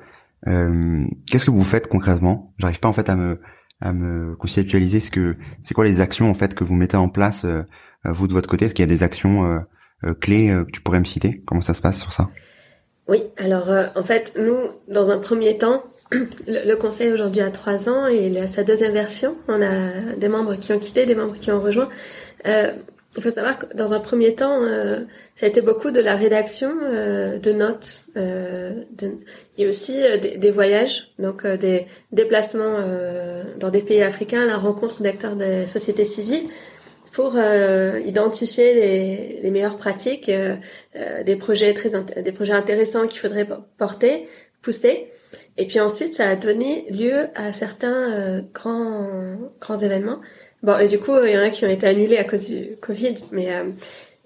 [0.47, 2.53] Euh, Qu'est-ce que vous faites concrètement?
[2.59, 3.41] J'arrive pas en fait à me
[3.81, 7.09] à me conceptualiser ce que c'est quoi les actions en fait que vous mettez en
[7.09, 7.62] place euh,
[8.05, 8.67] vous de votre côté?
[8.67, 9.64] Est-ce qu'il y a des actions
[10.21, 11.43] clés que tu pourrais me citer?
[11.47, 12.31] Comment ça se passe sur ça?
[13.09, 14.57] Oui, alors en fait nous
[14.93, 18.64] dans un premier temps le, le conseil aujourd'hui a trois ans et il a sa
[18.64, 19.37] deuxième version.
[19.49, 21.88] On a des membres qui ont quitté, des membres qui ont rejoint.
[22.47, 22.73] Euh,
[23.16, 25.01] il faut savoir que dans un premier temps, euh,
[25.35, 28.03] ça a été beaucoup de la rédaction euh, de notes.
[28.16, 29.12] Euh, de...
[29.57, 32.79] Il aussi euh, des, voyages, donc euh, des déplacements
[33.59, 36.47] dans des pays africains, la rencontre d'acteurs des sociétés civiles
[37.12, 41.90] pour identifier les, les, meilleures pratiques, des projets très
[42.23, 44.29] des projets intéressants qu'il faudrait porter,
[44.62, 45.09] pousser.
[45.57, 50.21] Et puis ensuite, ça a donné lieu à certains grands grands événements.
[50.62, 52.77] Bon, et du coup, il y en a qui ont été annulés à cause du
[52.81, 53.64] Covid, mais euh,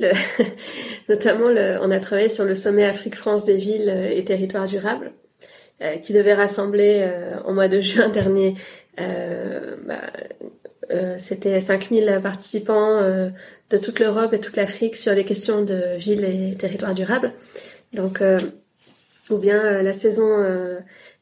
[0.00, 0.10] le,
[1.08, 5.12] notamment, le, on a travaillé sur le sommet Afrique-France des villes euh, et territoires durables,
[5.82, 7.06] euh, qui devait rassembler
[7.46, 8.54] au mois de juin dernier,
[8.96, 10.00] bah,
[11.18, 16.54] c'était 5000 participants de toute l'Europe et toute l'Afrique sur les questions de villes et
[16.54, 17.32] territoires durables.
[17.94, 18.22] Donc,
[19.30, 20.36] ou bien la saison,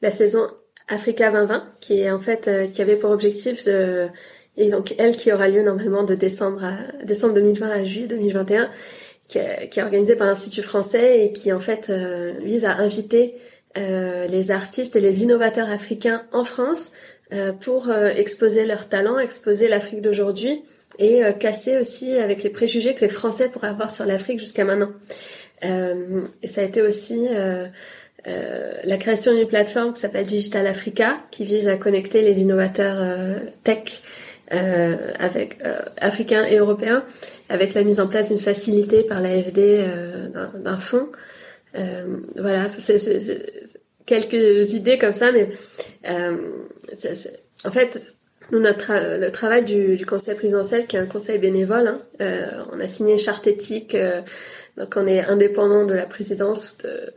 [0.03, 0.51] la saison
[0.89, 4.09] Africa 2020, qui est en fait, qui avait pour objectif de
[4.57, 8.71] et donc elle qui aura lieu normalement de décembre à décembre 2020 à juillet 2021,
[9.29, 12.77] qui est, qui est organisée par l'Institut français et qui en fait euh, vise à
[12.77, 13.35] inviter
[13.79, 16.93] euh, les artistes et les innovateurs africains en France
[17.33, 20.65] euh, pour euh, exposer leurs talents, exposer l'Afrique d'aujourd'hui
[20.99, 24.65] et euh, casser aussi avec les préjugés que les Français pourraient avoir sur l'Afrique jusqu'à
[24.65, 24.91] maintenant.
[25.63, 27.29] et ça a été aussi
[28.25, 32.99] la création d'une plateforme qui s'appelle Digital Africa, qui vise à connecter les innovateurs
[33.63, 34.01] tech
[34.53, 37.05] euh, avec euh, africains et européens,
[37.49, 41.09] avec la mise en place d'une facilité par l'AFD euh, d'un fonds.
[41.77, 42.99] Euh, voilà, c'est
[44.07, 45.49] quelques idées comme ça, mais
[47.65, 48.15] en fait,
[48.51, 52.01] nous, notre le travail du, du, conseil présidentiel, qui est un conseil bénévole, hein,
[52.73, 53.97] on a signé une charte éthique,
[54.77, 57.13] donc on est indépendant de la présidence de,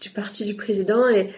[0.00, 1.28] du parti du président et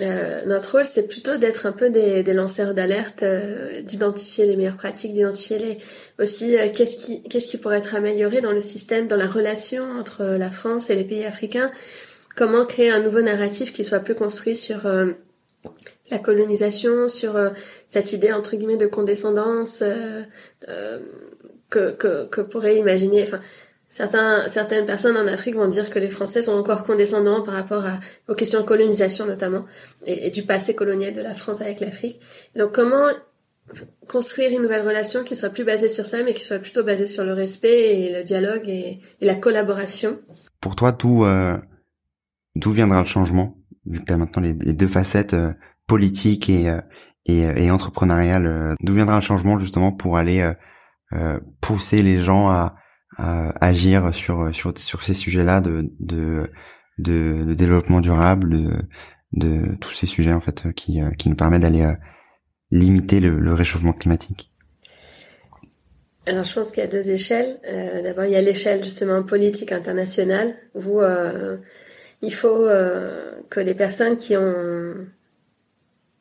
[0.00, 4.56] euh, notre rôle, c'est plutôt d'être un peu des, des lanceurs d'alerte, euh, d'identifier les
[4.56, 5.78] meilleures pratiques, d'identifier les
[6.18, 9.84] aussi euh, qu'est-ce qui qu'est-ce qui pourrait être amélioré dans le système, dans la relation
[9.98, 11.70] entre la France et les pays africains.
[12.34, 14.80] Comment créer un nouveau narratif qui soit plus construit sur
[16.10, 17.38] la colonisation, sur
[17.88, 19.84] cette idée entre guillemets de condescendance
[21.70, 23.22] que, que, que pourrait imaginer.
[23.22, 23.40] Enfin,
[23.88, 27.84] Certains, certaines personnes en Afrique vont dire que les Français sont encore condescendants par rapport
[27.84, 29.64] à, aux questions de colonisation notamment
[30.06, 32.18] et, du passé colonial de la France avec l'Afrique.
[32.56, 33.06] Donc comment
[34.08, 37.06] construire une nouvelle relation qui soit plus basée sur ça, mais qui soit plutôt basée
[37.06, 40.18] sur le respect et le dialogue et, la collaboration?
[40.60, 41.56] Pour toi, d'où euh,
[42.56, 45.52] d'où viendra le changement vu que tu as maintenant les, deux facettes euh,
[45.86, 46.80] politiques et, euh,
[47.26, 50.52] et, et entrepreneuriales, d'où viendra le changement justement pour aller
[51.60, 52.74] pousser les gens à,
[53.18, 56.50] agir sur sur sur ces sujets-là de, de
[56.98, 58.88] de développement durable,
[59.32, 61.94] de tous ces sujets en fait qui qui nous permettent d'aller
[62.70, 64.50] limiter le, réchauffement climatique
[66.26, 67.60] alors je pense qu'il y a deux échelles.
[67.68, 71.58] Euh, D'abord il y a l'échelle justement politique internationale où euh,
[72.22, 74.94] il faut euh, que les personnes qui ont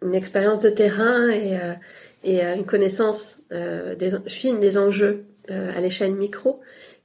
[0.02, 1.74] une expérience de terrain et, euh,
[2.26, 3.44] et une connaissance
[4.28, 6.62] fine des enjeux à l'échelle micro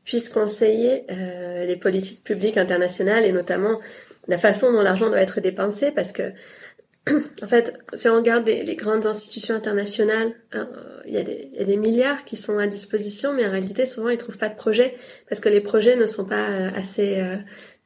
[0.09, 3.79] puissent conseiller euh, les politiques publiques internationales et notamment
[4.27, 6.33] la façon dont l'argent doit être dépensé parce que
[7.43, 10.65] en fait, si on regarde les, grandes institutions internationales, euh,
[11.07, 14.39] il y, a des, milliards qui sont à disposition, mais en réalité, souvent, ils trouvent
[14.39, 14.95] pas de projets
[15.29, 17.37] parce que les projets ne sont pas euh, assez, euh,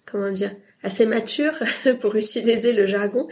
[0.07, 0.51] comment dire,
[0.85, 1.59] assez matures
[2.01, 3.27] pour utiliser le jargon.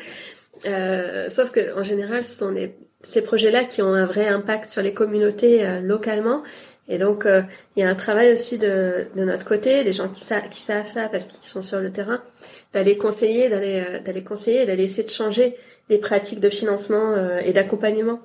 [1.29, 4.83] sauf que, en général, ce sont des, ces projets-là qui ont un vrai impact sur
[4.83, 6.43] les communautés localement
[6.91, 7.43] et donc, euh,
[7.77, 10.89] il y a un travail aussi de, de notre côté, des gens qui, qui savent
[10.89, 12.21] ça parce qu'ils sont sur le terrain,
[12.73, 15.55] d'aller conseiller, d'aller euh, conseiller, d'aller essayer de changer
[15.89, 18.21] des pratiques de financement euh, et d'accompagnement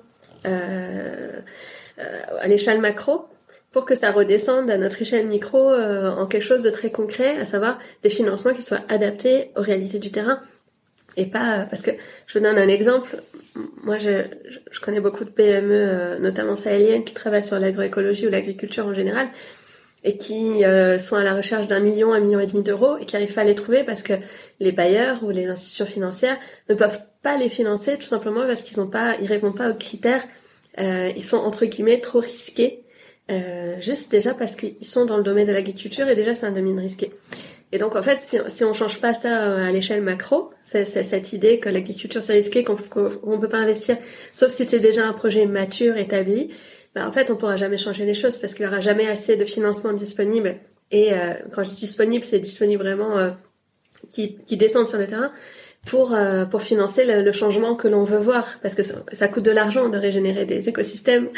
[2.38, 3.26] à l'échelle macro
[3.72, 7.44] pour que ça redescende à notre échelle micro en quelque chose de très concret, à
[7.44, 10.38] savoir des financements qui soient adaptés aux réalités du terrain.
[11.16, 11.90] Et pas parce que
[12.28, 13.20] je vous donne un exemple
[13.84, 14.24] moi je,
[14.70, 18.94] je, connais beaucoup de PME euh, notamment sahéliennes qui travaillent sur l'agroécologie ou l'agriculture en
[18.94, 19.28] général
[20.04, 23.06] et qui euh, sont à la recherche d'un million un million et demi d'euros et
[23.06, 24.14] qui arrivent pas à les trouver parce que
[24.60, 26.36] les bailleurs ou les institutions financières
[26.68, 29.74] ne peuvent pas les financer tout simplement parce qu'ils ont pas ils répondent pas aux
[29.74, 30.22] critères
[30.78, 32.82] euh, ils sont entre guillemets trop risqués
[33.80, 36.78] juste déjà parce qu'ils sont dans le domaine de l'agriculture et déjà c'est un domaine
[36.78, 37.10] risqué
[37.72, 40.84] et donc en fait, si, si on change pas ça euh, à l'échelle macro, c'est
[40.84, 43.96] cette idée que l'agriculture c'est risqué, qu'on ne peut pas investir,
[44.32, 46.48] sauf si c'est déjà un projet mature, établi,
[46.94, 49.36] bah, en fait on pourra jamais changer les choses parce qu'il y aura jamais assez
[49.36, 50.56] de financement disponible.
[50.92, 53.30] Et euh, quand je dis disponible, c'est disponible vraiment euh,
[54.12, 55.32] qui, qui sur le terrain
[55.86, 58.58] pour euh, pour financer le, changement que l'on veut voir.
[58.60, 61.28] Parce que ça, coûte de l'argent de régénérer des écosystèmes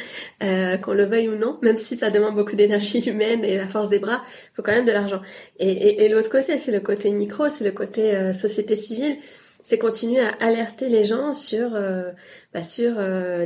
[0.43, 1.59] euh, qu'on le veuille ou non.
[1.63, 4.73] Même si ça demande beaucoup d'énergie humaine et la force des bras il faut quand
[4.73, 5.21] même de l'argent.
[5.59, 9.17] Et, et, et l'autre côté c'est le côté micro c'est le côté euh, société civile.
[9.63, 11.73] C'est continuer à alerter les gens sur
[12.55, 12.95] bah, sur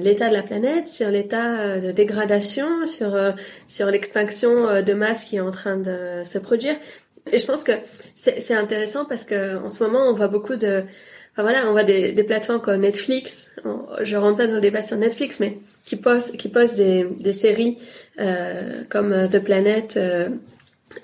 [0.01, 3.19] l'état de la planète, sur l'état de dégradation, sur
[3.67, 6.77] sur l'extinction de masse qui est en train de se produire.
[7.31, 7.73] Et je pense que
[8.15, 10.85] c'est intéressant parce que en ce moment, on voit beaucoup de,
[11.37, 13.49] voilà, on voit des, des plateformes comme Netflix.
[14.03, 17.33] Je rentre pas dans le débat sur Netflix, mais qui posent, qui posent des, des
[17.33, 17.79] séries
[18.21, 20.29] euh, comme euh, The Planet, euh,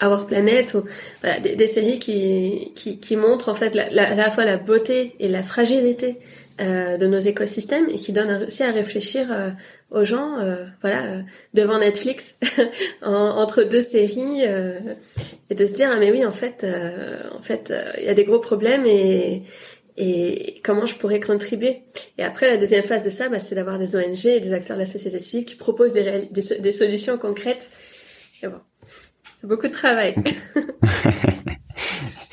[0.03, 0.85] Our Planet, ou
[1.23, 4.45] voilà, des, des séries qui, qui, qui montrent en fait la, la, à la fois
[4.45, 6.19] la beauté et la fragilité
[6.61, 9.51] euh, de nos écosystèmes et qui donnent aussi à réfléchir euh,
[9.91, 11.23] aux gens, euh, voilà, euh,
[11.55, 12.37] devant Netflix,
[13.03, 14.79] en, entre deux séries, euh,
[15.51, 16.67] et de se dire ah mais oui en fait,
[17.35, 19.43] en fait, il y a des gros problèmes et
[20.01, 21.83] et comment je pourrais contribuer.
[22.19, 24.77] Et après la deuxième phase de ça, bah, c'est d'avoir des ONG et des acteurs
[24.77, 27.69] de la société civile qui proposent des, des, des solutions concrètes.
[28.43, 28.61] Et bon,
[29.43, 30.15] beaucoup de travail.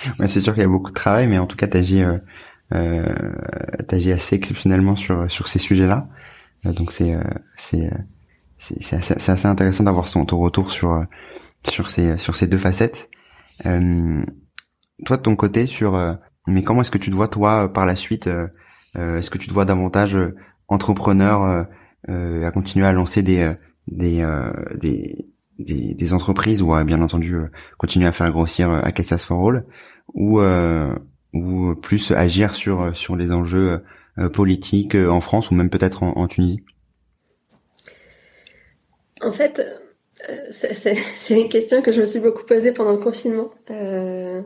[0.20, 2.18] ouais, c'est sûr qu'il y a beaucoup de travail, mais en tout cas, t'agis, euh,
[2.74, 3.04] euh,
[3.88, 6.08] t'agis assez exceptionnellement sur sur ces sujets-là.
[6.66, 7.22] Euh, donc c'est euh,
[7.56, 7.98] c'est euh,
[8.58, 11.04] c'est assez, assez, intéressant d'avoir son ton retour sur
[11.70, 13.10] sur ces sur ces deux facettes.
[13.64, 17.96] toi de ton côté sur mais comment est-ce que tu te vois toi par la
[17.96, 18.28] suite
[18.96, 20.18] Est-ce que tu te vois davantage
[20.68, 21.68] entrepreneur
[22.08, 23.54] à continuer à lancer des
[23.88, 24.26] des,
[24.76, 25.28] des
[25.60, 27.38] des, des, entreprises ou bien entendu
[27.78, 29.66] continuer à faire grossir à Kansas for All
[30.14, 30.40] ou
[31.36, 33.78] ou plus agir sur sur les enjeux euh,
[34.32, 36.64] politique euh, en France ou même peut-être en, Tunisie?
[39.22, 39.60] En fait,
[40.30, 43.52] euh, c'est une question que je me suis beaucoup posée pendant le confinement.
[43.72, 44.42] Euh,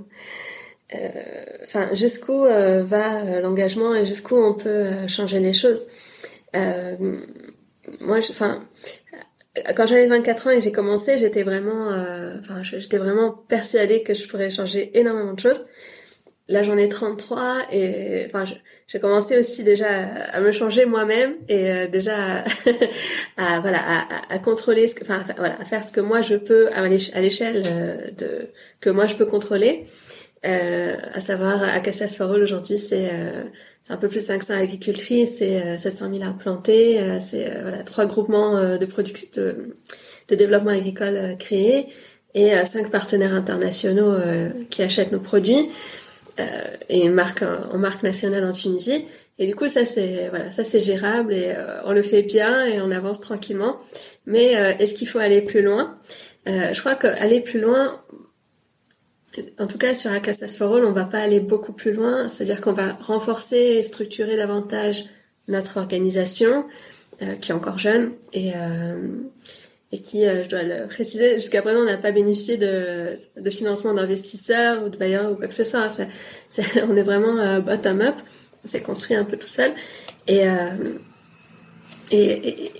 [1.64, 5.86] enfin, jusqu'où va l'engagement et jusqu'où on peut changer les choses?
[8.02, 8.64] moi, enfin,
[9.76, 11.90] quand j'avais 24 ans et j'ai commencé, j'étais vraiment,
[12.40, 15.63] enfin, j'étais vraiment persuadée que je pourrais changer énormément de choses.
[16.50, 18.43] Là j'en ai 33 et enfin
[18.87, 19.87] j'ai commencé aussi déjà
[20.33, 22.43] à me changer moi-même et euh, déjà
[23.37, 26.35] à, voilà à, à, contrôler ce que enfin voilà à faire ce que moi je
[26.35, 28.50] peux à l'échelle euh, de
[28.81, 29.85] que moi je peux contrôler.
[30.45, 33.43] Euh, à savoir à Cassas Forol aujourd'hui c'est euh,
[33.83, 38.06] c'est un peu plus de 500 agricultrices c'est 700 000 arbres plantés c'est voilà trois
[38.06, 39.73] groupements de production de,
[40.29, 41.87] de développement agricole créés
[42.35, 44.15] et cinq partenaires internationaux
[44.69, 45.67] qui achètent nos produits.
[45.67, 45.98] euh,
[46.90, 49.06] et une marque en marque nationale en Tunisie.
[49.37, 52.65] Et du coup, ça c'est voilà, ça c'est gérable et euh, on le fait bien
[52.65, 53.77] et on avance tranquillement.
[54.25, 55.98] Mais euh, est-ce qu'il faut aller plus loin?
[56.46, 58.02] Je crois qu'aller plus loin,
[59.60, 62.27] en tout cas sur Acacias for All, on va pas aller beaucoup plus loin.
[62.27, 65.06] C'est-à-dire qu'on va renforcer et structurer davantage
[65.48, 66.65] notre organisation,
[67.40, 68.54] qui est encore jeune et
[69.92, 73.50] et qui, euh, je dois le préciser, jusqu'à présent, on n'a pas bénéficié de, de
[73.50, 75.90] financement d'investisseurs ou de bailleurs ou quoi que ce soit.
[75.90, 76.06] Ça,
[76.87, 78.15] on est vraiment euh, bottom-up.
[78.63, 79.71] On s'est construit un peu tout seul.
[80.27, 80.54] Et, euh,
[82.12, 82.71] et, et,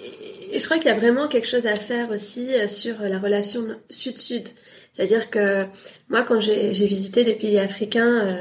[0.56, 3.66] et, je crois qu'il y a vraiment quelque chose à faire aussi sur la relation
[3.90, 4.48] sud-sud.
[4.94, 5.66] C'est-à-dire que
[6.10, 8.36] moi, quand j'ai visité des pays africains,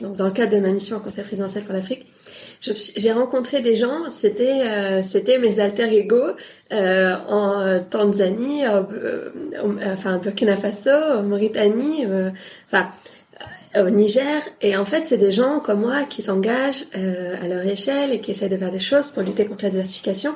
[0.00, 2.06] donc dans le cadre de ma mission au Conseil présidentiel pour l'Afrique,
[2.60, 6.22] j'ai rencontré des gens, c'était euh, c'était mes alter ego
[6.72, 9.30] euh, en Tanzanie, euh,
[9.86, 12.04] enfin Burkina Faso, en Mauritanie,
[12.66, 12.88] enfin
[13.76, 14.42] au Niger.
[14.60, 18.32] Et en fait, c'est des gens comme moi qui s'engagent à leur échelle et qui
[18.32, 20.34] essaient de faire des choses pour lutter contre la désertification.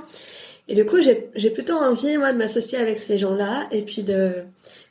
[0.67, 4.33] Et du coup, j'ai plutôt envie moi de m'associer avec ces gens-là et puis de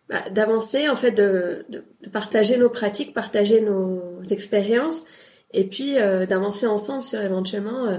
[0.08, 5.02] bah, d'avancer en fait de, de partager nos pratiques, partager nos expériences
[5.54, 7.98] et puis euh, d'avancer ensemble sur éventuellement euh,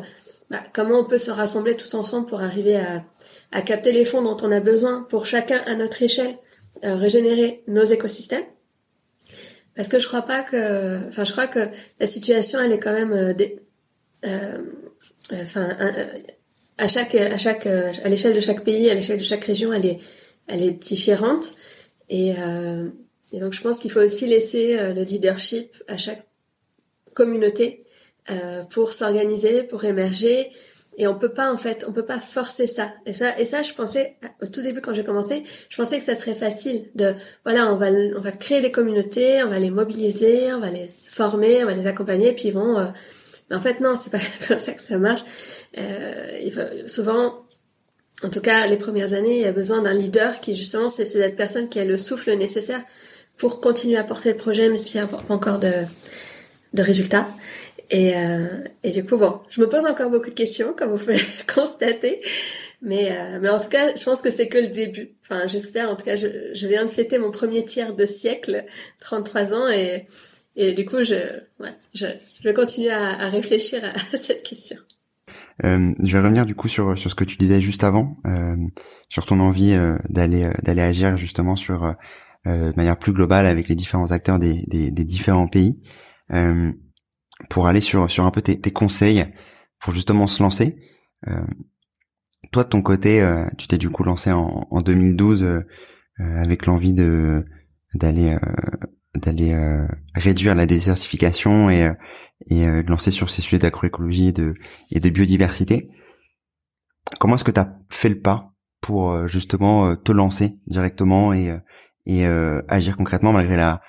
[0.50, 3.04] bah, comment on peut se rassembler tous ensemble pour arriver à,
[3.52, 6.36] à capter les fonds dont on a besoin pour chacun à notre échelle
[6.84, 8.44] euh, régénérer nos écosystèmes.
[9.76, 12.92] Parce que je crois pas que enfin je crois que la situation elle est quand
[12.92, 13.60] même des,
[15.32, 15.76] enfin
[16.78, 19.86] à chaque à chaque à l'échelle de chaque pays à l'échelle de chaque région elle
[19.86, 19.98] est
[20.46, 21.54] elle est différente.
[22.08, 22.34] Et,
[23.32, 26.24] et donc je pense qu'il faut aussi laisser le leadership à chaque
[27.14, 27.84] communauté
[28.30, 30.50] euh, pour s'organiser, pour émerger.
[30.96, 32.92] Et on peut pas en fait, on peut pas forcer ça.
[33.04, 36.04] Et ça, et ça, je pensais au tout début quand j'ai commencé, je pensais que
[36.04, 39.70] ça serait facile de, voilà, on va, on va créer des communautés, on va les
[39.70, 42.78] mobiliser, on va les former, on va les accompagner, puis ils vont.
[42.78, 42.86] Euh,
[43.50, 45.24] mais en fait, non, c'est pas comme ça que ça marche.
[45.78, 47.44] Euh, il faut, souvent,
[48.22, 51.04] en tout cas, les premières années, il y a besoin d'un leader qui justement, c'est
[51.04, 52.80] cette personne qui a le souffle nécessaire
[53.36, 55.72] pour continuer à porter le projet, mais s'il n'y a pas encore de
[56.74, 57.26] de résultats.
[57.90, 58.46] Et, euh,
[58.82, 61.18] et du coup, bon, je me pose encore beaucoup de questions, comme vous pouvez
[61.54, 62.20] constater.
[62.82, 65.10] Mais, euh, mais en tout cas, je pense que c'est que le début.
[65.22, 65.90] Enfin, j'espère.
[65.90, 68.64] En tout cas, je, je viens de fêter mon premier tiers de siècle,
[69.00, 70.06] 33 ans, et,
[70.56, 71.14] et du coup, je,
[71.60, 74.76] ouais, je, je vais continuer à, à réfléchir à, cette question.
[75.64, 78.56] Euh, je vais revenir du coup sur sur ce que tu disais juste avant, euh,
[79.08, 81.94] sur ton envie euh, d'aller d'aller agir justement sur
[82.44, 85.78] de manière plus globale avec les différents acteurs des, des, des différents pays.
[86.32, 86.72] Euh,
[87.50, 89.26] pour aller sur sur un peu tes, tes, conseils
[89.80, 90.76] pour justement se lancer.
[91.26, 91.44] Euh,
[92.52, 95.64] toi de ton côté, euh, tu t'es du coup lancé en, en 2012
[96.18, 97.44] avec l'envie de
[97.94, 98.38] d'aller
[99.14, 99.56] d'aller
[100.14, 101.92] réduire la désertification et
[102.46, 104.54] et de lancer sur ces sujets d'agroécologie et de
[104.90, 105.90] et de biodiversité.
[107.18, 111.52] Comment est-ce que tu as fait le pas pour justement te lancer directement et
[112.06, 112.24] et
[112.68, 113.82] agir concrètement malgré la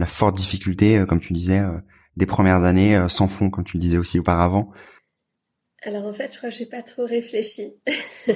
[0.00, 1.78] la forte difficulté, euh, comme tu disais, euh,
[2.16, 4.72] des premières années euh, sans fond, comme tu le disais aussi auparavant
[5.82, 7.74] Alors en fait, je crois que j'ai pas trop réfléchi.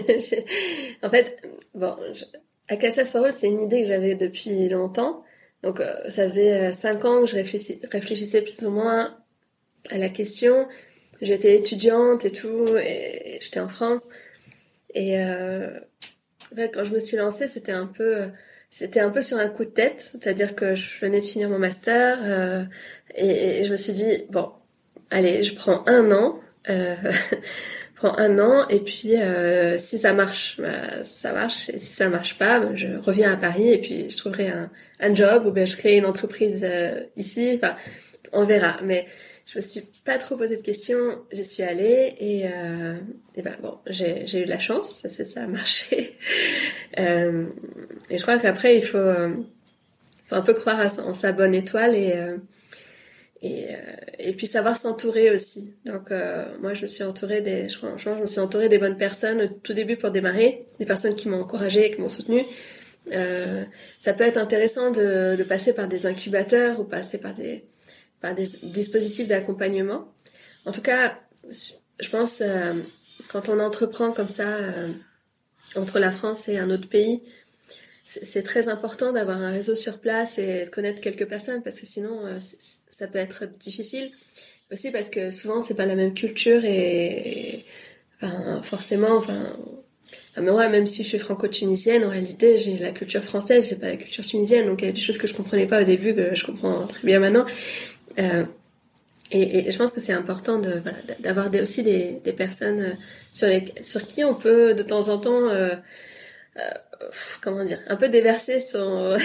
[1.02, 1.42] en fait,
[1.74, 2.24] bon, je...
[2.68, 5.22] All, c'est une idée que j'avais depuis longtemps.
[5.62, 9.14] Donc ça faisait cinq ans que je réfléchissais plus ou moins
[9.90, 10.66] à la question.
[11.20, 14.08] J'étais étudiante et tout, et j'étais en France.
[14.94, 15.14] Et
[16.72, 18.30] quand je me suis lancée, c'était un peu
[18.74, 21.60] c'était un peu sur un coup de tête, c'est-à-dire que je venais de finir mon
[21.60, 22.64] master euh,
[23.14, 24.50] et, je me suis dit bon,
[25.12, 26.96] allez, je prends un an, euh,
[27.94, 32.08] prends un an et puis euh, si ça marche, bah, ça marche et si ça
[32.08, 34.68] marche pas, bah, je reviens à Paris et puis je trouverai un,
[34.98, 37.52] un job ou bien je crée une entreprise euh, ici.
[37.54, 37.76] Enfin,
[38.32, 38.76] on verra.
[38.82, 39.04] Mais
[39.46, 42.96] je me suis pas trop posé de questions, j'y suis allée et, euh,
[43.36, 46.16] et ben bon, j'ai, eu de la chance, ça, ça a marché.
[46.98, 47.46] euh,
[48.08, 49.34] et je crois qu'après il faut, euh,
[50.24, 52.38] faut un peu croire en sa bonne étoile et euh,
[53.42, 53.76] et, euh,
[54.18, 55.74] et puis savoir s'entourer aussi.
[55.84, 56.10] Donc
[56.62, 59.42] moi je me suis entourée des, je, franchement je me suis entourée des bonnes personnes
[59.42, 62.44] au tout début pour démarrer, des personnes qui m'ont encouragée, qui m'ont soutenue.
[63.12, 63.64] Euh,
[63.98, 67.64] ça peut être intéressant de, de passer par des incubateurs ou passer par des
[68.24, 70.08] par des dispositifs d'accompagnement.
[70.64, 71.20] En tout cas,
[72.00, 72.42] je pense
[73.28, 74.48] quand on entreprend comme ça
[75.76, 77.20] entre la France et un autre pays,
[78.04, 81.86] c'est très important d'avoir un réseau sur place et de connaître quelques personnes parce que
[81.86, 84.10] sinon ça peut être difficile.
[84.72, 87.62] Aussi parce que souvent c'est pas la même culture et,
[88.62, 89.38] forcément enfin
[90.40, 93.98] mais même si je suis franco-tunisienne en réalité j'ai la culture française j'ai pas la
[93.98, 94.66] culture tunisienne.
[94.66, 96.86] Donc il y a des choses que je comprenais pas au début que je comprends
[96.86, 97.44] très bien maintenant
[98.18, 98.44] euh,
[99.30, 102.80] et, et, je pense que c'est important de voilà, d'avoir des, aussi des, des personnes
[102.80, 102.92] euh,
[103.32, 105.74] sur les sur qui on peut de temps en temps euh,
[106.58, 106.60] euh,
[107.42, 108.78] comment dire, un peu déverser son...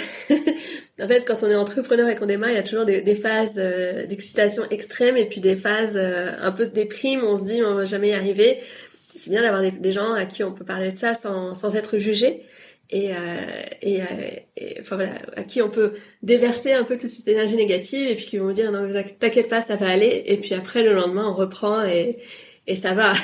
[1.01, 3.15] en fait, quand on est entrepreneur et qu'on démarre, il y a toujours des, des
[3.15, 7.23] phases euh, d'excitation extrême et puis des phases un peu de déprime.
[7.23, 8.59] On se dit, on va jamais y arriver.
[9.19, 11.97] C'est bien d'avoir des, gens à qui on peut parler de ça sans, sans être
[11.97, 12.41] jugé
[12.89, 13.11] et,
[13.83, 13.99] et,
[14.57, 15.93] et, enfin voilà, à qui on peut
[16.23, 18.89] déverser un peu toute cette énergie négative et puis qui vont dire, non,
[19.19, 20.23] t'inquiète pas, ça va aller.
[20.25, 22.17] Et puis après, le lendemain, on reprend et,
[22.65, 23.13] et ça va.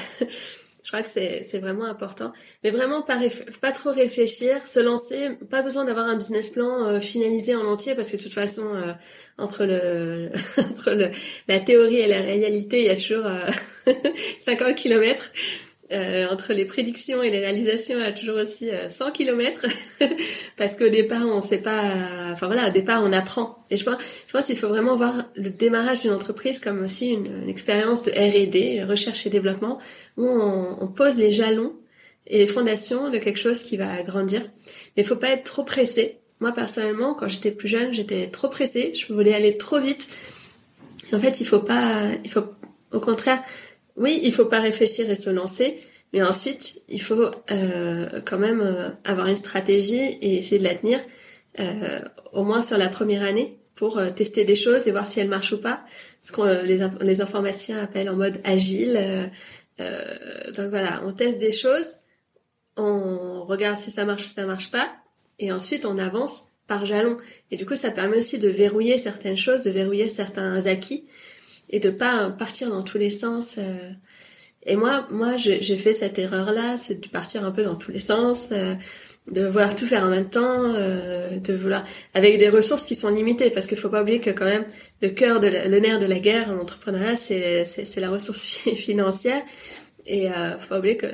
[0.85, 2.31] Je crois que c'est, c'est vraiment important.
[2.63, 3.19] Mais vraiment pas,
[3.59, 7.95] pas trop réfléchir, se lancer, pas besoin d'avoir un business plan euh, finalisé en entier
[7.95, 8.93] parce que de toute façon, euh,
[9.39, 10.29] entre le
[10.59, 11.09] entre le,
[11.47, 13.25] la théorie et la réalité, il y a toujours
[14.37, 15.31] 50 euh, kilomètres.
[15.91, 19.67] Euh, entre les prédictions et les réalisations, a toujours aussi 100 euh, km
[20.57, 21.93] parce qu'au départ, on sait pas.
[22.31, 23.55] Enfin voilà, au départ, on apprend.
[23.69, 27.09] Et je pense, je pense qu'il faut vraiment voir le démarrage d'une entreprise comme aussi
[27.09, 29.77] une, expérience de R&D, recherche et développement,
[30.17, 31.75] où on, on, pose les jalons
[32.25, 34.41] et les fondations de quelque chose qui va grandir.
[34.97, 36.17] Mais il faut pas être trop pressé.
[36.39, 38.93] Moi personnellement, quand j'étais plus jeune, j'étais trop pressée.
[38.95, 40.07] Je voulais aller trop vite.
[41.13, 42.07] en fait, il faut pas.
[42.23, 42.43] Il faut
[42.91, 43.43] au contraire
[43.95, 45.79] oui, il faut pas réfléchir et se lancer,
[46.13, 50.75] mais ensuite, il faut euh, quand même euh, avoir une stratégie et essayer de la
[50.75, 50.99] tenir,
[51.59, 51.99] euh,
[52.33, 55.29] au moins sur la première année, pour euh, tester des choses et voir si elles
[55.29, 55.83] marchent ou pas.
[56.21, 59.29] Ce qu'on les, les informaticiens appellent en mode agile.
[59.77, 61.99] donc voilà, on teste des choses,
[62.77, 64.89] on regarde si ça marche ou ça marche pas,
[65.37, 67.17] et ensuite on avance par jalon.
[67.51, 71.03] Et du coup, ça permet aussi de verrouiller certaines choses, de verrouiller certains acquis
[71.69, 73.57] et de pas partir dans tous les sens.
[73.57, 73.91] Euh.
[74.67, 77.99] Et moi, moi, j'ai fait cette erreur-là, c'est de partir un peu dans tous les
[77.99, 78.73] sens, euh,
[79.31, 81.83] de vouloir tout faire en même temps, euh, de vouloir
[82.15, 84.65] avec des ressources qui sont limitées, parce qu'il faut pas oublier que quand même
[85.03, 88.41] le cœur de le nerf de la guerre en entrepreneuriat, c'est c'est la ressource
[88.75, 89.41] financière.
[90.07, 91.07] Et euh, faut pas oublier que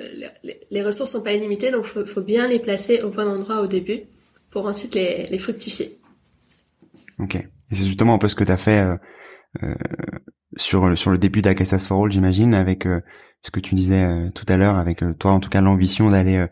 [0.69, 3.67] les, ressources sont pas illimitées, donc faut, faut bien les placer au bon endroit au
[3.67, 4.01] début
[4.49, 5.97] pour ensuite les, les fructifier.
[7.19, 7.35] Ok.
[7.35, 8.85] Et c'est justement un peu ce que tu as fait
[9.63, 9.75] euh,
[10.61, 13.01] sur sur le début d'Acacias for All, j'imagine, avec euh,
[13.43, 16.09] ce que tu disais euh, tout à l'heure, avec euh, toi en tout cas l'ambition
[16.09, 16.45] d'aller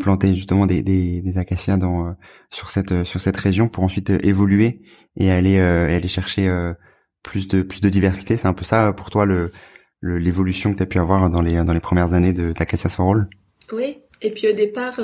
[0.00, 2.14] planter justement des, des, des acacias dans
[2.50, 4.82] sur cette sur cette région pour ensuite évoluer
[5.16, 6.46] et aller aller chercher
[7.22, 8.36] plus de plus de diversité.
[8.36, 9.50] C'est un peu ça pour toi le
[10.02, 13.10] l'évolution que tu as pu avoir dans les dans les premières années de d'Acacias for
[13.10, 13.30] All?
[13.72, 15.00] Oui, et puis au départ,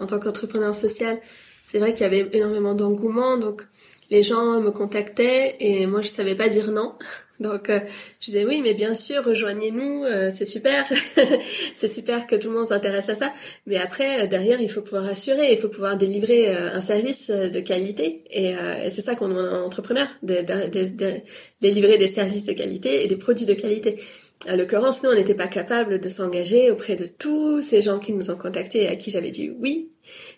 [0.00, 1.18] en tant qu'entrepreneur social,
[1.64, 3.62] c'est vrai qu'il y avait énormément d'engouement, donc
[4.10, 6.94] les gens me contactaient et moi je savais pas dire non.
[7.40, 7.78] Donc euh,
[8.20, 10.84] je disais oui mais bien sûr rejoignez-nous, euh, c'est super,
[11.74, 13.32] c'est super que tout le monde s'intéresse à ça.
[13.66, 17.60] Mais après derrière il faut pouvoir assurer, il faut pouvoir délivrer euh, un service de
[17.60, 18.54] qualité et,
[18.88, 21.12] c'est ça qu'on est entrepreneur, de, de, de,
[21.60, 24.00] délivrer des services de qualité et des produits de qualité.
[24.46, 28.12] À l'occurrence, nous, on n'était pas capable de s'engager auprès de tous ces gens qui
[28.12, 29.90] nous ont contactés et à qui j'avais dit oui,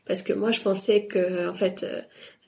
[0.06, 1.84] parce que moi, je pensais que, en fait,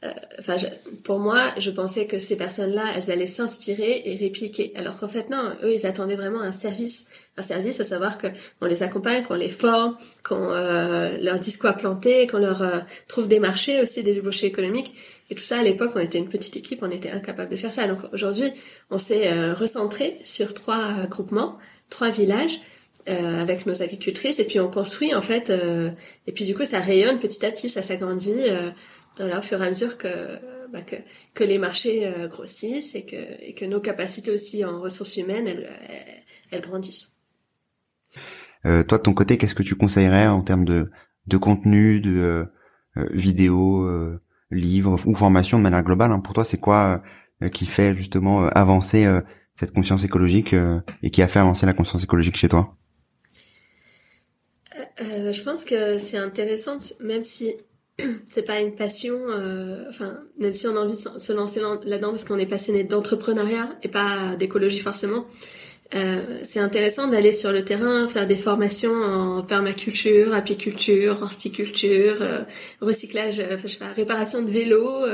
[0.05, 0.57] euh, enfin,
[1.05, 4.73] pour moi, je pensais que ces personnes-là, elles allaient s'inspirer et répliquer.
[4.75, 8.27] Alors qu'en fait, non, eux, ils attendaient vraiment un service, un service, à savoir que
[8.61, 12.81] on les accompagne, qu'on les forme, qu'on euh, leur dise quoi planter, qu'on leur euh,
[13.07, 14.93] trouve des marchés aussi, des débouchés économiques.
[15.31, 17.73] Et tout ça, à l'époque, on était une petite équipe, on était incapable de faire
[17.73, 17.87] ça.
[17.87, 18.51] Donc aujourd'hui,
[18.91, 21.57] on s'est recentré sur trois groupements,
[21.89, 22.61] trois villages.
[23.07, 25.51] avec nos agricultrices et puis on construit en fait
[26.29, 28.45] et puis du coup ça rayonne petit à petit ça s'agrandit
[29.19, 30.09] voilà, au fur et à mesure que,
[30.73, 30.97] bah, que,
[31.35, 35.47] que les marchés euh, grossissent et que, et que nos capacités aussi en ressources humaines,
[35.47, 35.69] elles,
[36.51, 37.19] elles, grandissent.
[38.65, 40.91] Euh, toi, de ton côté, qu'est-ce que tu conseillerais en termes de,
[41.27, 42.45] de contenu, de euh,
[42.97, 46.21] euh vidéos, euh, livres ou formation de manière globale hein?
[46.21, 47.03] Pour toi, c'est quoi
[47.53, 49.05] qui fait justement avancer
[49.55, 50.55] cette conscience écologique
[51.03, 52.77] et qui a fait avancer la conscience écologique chez toi?
[55.01, 57.53] Je pense que c'est intéressant, même si
[58.27, 62.11] c'est pas une passion, euh, enfin, même si on a envie de se lancer là-dedans
[62.11, 65.27] parce qu'on est passionné d'entrepreneuriat et pas d'écologie forcément,
[65.95, 72.41] euh, c'est intéressant d'aller sur le terrain, faire des formations en permaculture, apiculture, horticulture, euh,
[72.81, 75.05] recyclage, euh, enfin, je sais pas, réparation de vélos,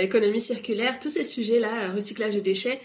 [0.00, 2.80] économie circulaire, tous ces sujets-là, recyclage de déchets.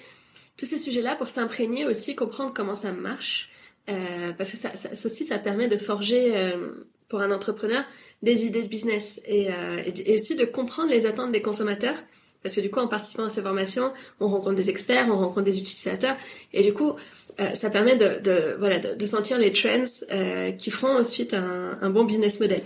[0.57, 3.49] tous ces sujets-là pour s'imprégner aussi, comprendre comment ça marche,
[3.89, 7.83] euh, parce que ça, ça, aussi, ça permet de forger euh, pour un entrepreneur
[8.21, 11.95] des idées de business et, euh, et, aussi de comprendre les attentes des consommateurs.
[12.43, 15.41] Parce que du coup, en participant à ces formations, on rencontre des experts, on rencontre
[15.41, 16.15] des utilisateurs,
[16.53, 16.93] et du coup,
[17.39, 21.33] euh, ça permet de, de voilà de, de, sentir les trends euh, qui feront ensuite
[21.33, 22.61] un, un, bon business model.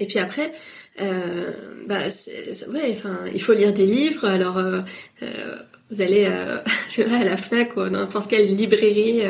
[0.00, 0.50] Et puis après,
[1.00, 1.52] euh,
[1.86, 4.26] bah, c'est, ouais, enfin, il faut lire des livres.
[4.26, 4.80] Alors, euh,
[5.22, 5.56] euh
[5.90, 6.24] vous allez,
[6.88, 9.20] je sais pas, à la Fnac ou n'importe quelle librairie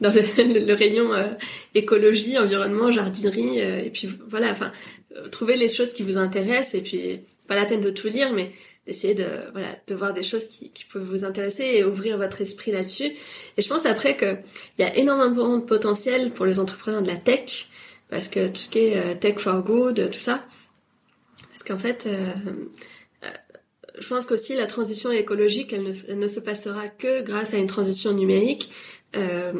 [0.00, 1.10] dans le, le, rayon
[1.74, 4.72] écologie, environnement, jardinerie, et puis voilà, enfin,
[5.30, 8.50] trouver les choses qui vous intéressent et puis pas la peine de tout lire, mais
[8.86, 12.40] d'essayer de voilà de voir des choses qui, qui peuvent vous intéresser et ouvrir votre
[12.40, 13.12] esprit là-dessus.
[13.56, 14.36] Et je pense après que
[14.78, 17.68] il y a énormément de potentiel pour les entrepreneurs de la tech
[18.10, 20.44] parce que tout ce qui est euh, tech for good, tout ça,
[21.48, 22.32] parce qu'en fait, euh,
[23.24, 23.28] euh,
[23.98, 27.58] je pense qu'aussi la transition écologique, elle ne, elle ne, se passera que grâce à
[27.58, 28.70] une transition numérique.
[29.16, 29.52] Euh,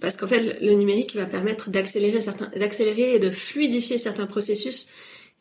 [0.00, 4.88] parce qu'en fait, le numérique va permettre d'accélérer certains, d'accélérer et de fluidifier certains processus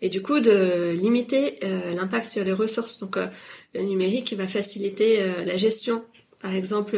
[0.02, 3.00] et du coup de limiter euh, l'impact sur les ressources.
[3.00, 3.28] Donc euh,
[3.74, 6.04] le numérique va faciliter euh, la gestion,
[6.42, 6.98] par exemple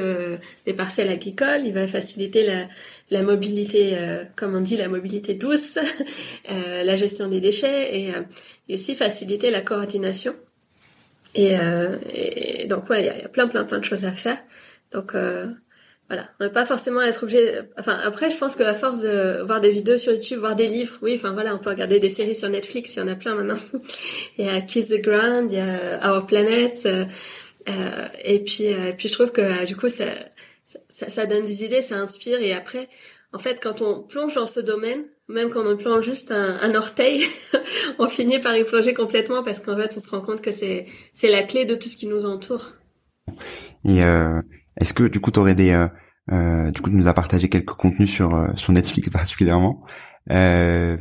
[0.65, 2.65] des parcelles agricoles, il va faciliter la,
[3.11, 3.97] la mobilité,
[4.37, 5.77] comme on dit, la mobilité douce,
[6.49, 8.13] la gestion des déchets et,
[8.69, 10.33] et, aussi faciliter la coordination.
[11.35, 11.57] Et,
[12.13, 14.41] et donc ouais, il y, a plein plein plein de choses à faire.
[14.93, 15.13] Donc
[16.13, 17.59] voilà, on va pas forcément être obligé.
[17.79, 20.93] Enfin, après, je pense qu'à force de voir des vidéos sur YouTube, voir des livres,
[21.01, 23.33] oui, enfin voilà, on peut regarder des séries sur Netflix, il y en a plein
[23.33, 23.59] maintenant.
[24.37, 27.05] il y a Kiss the Ground, il y a Our Planet, euh,
[27.67, 30.05] euh et puis, euh, et puis je trouve que euh, du coup, ça,
[30.87, 32.87] ça, ça, donne des idées, ça inspire, et après,
[33.31, 36.75] en fait, quand on plonge dans ce domaine, même quand on plonge juste un, un
[36.75, 37.23] orteil,
[37.97, 40.85] on finit par y plonger complètement parce qu'en fait, on se rend compte que c'est
[41.11, 42.73] c'est la clé de tout ce qui nous entoure.
[43.83, 44.39] Et euh,
[44.79, 45.71] est-ce que du coup, tu aurais des...
[46.31, 49.83] Euh, euh, du coup, tu nous as partagé quelques contenus sur, euh, sur Netflix particulièrement.
[50.31, 50.95] Euh,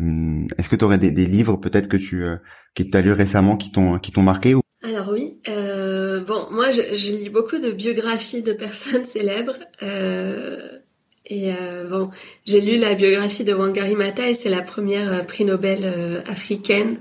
[0.59, 2.37] Est-ce que tu aurais des, des, livres peut-être que tu euh,
[2.75, 4.63] que as lu récemment qui t'ont qui t'ont marqué ou...
[4.83, 9.55] Alors oui, euh, bon moi je, je, lis beaucoup de biographies de personnes célèbres
[11.27, 11.53] et
[11.89, 12.11] bon
[12.47, 15.85] j'ai lu la biographie de Wangari Maathai, c'est la première prix Nobel
[16.27, 16.97] africaine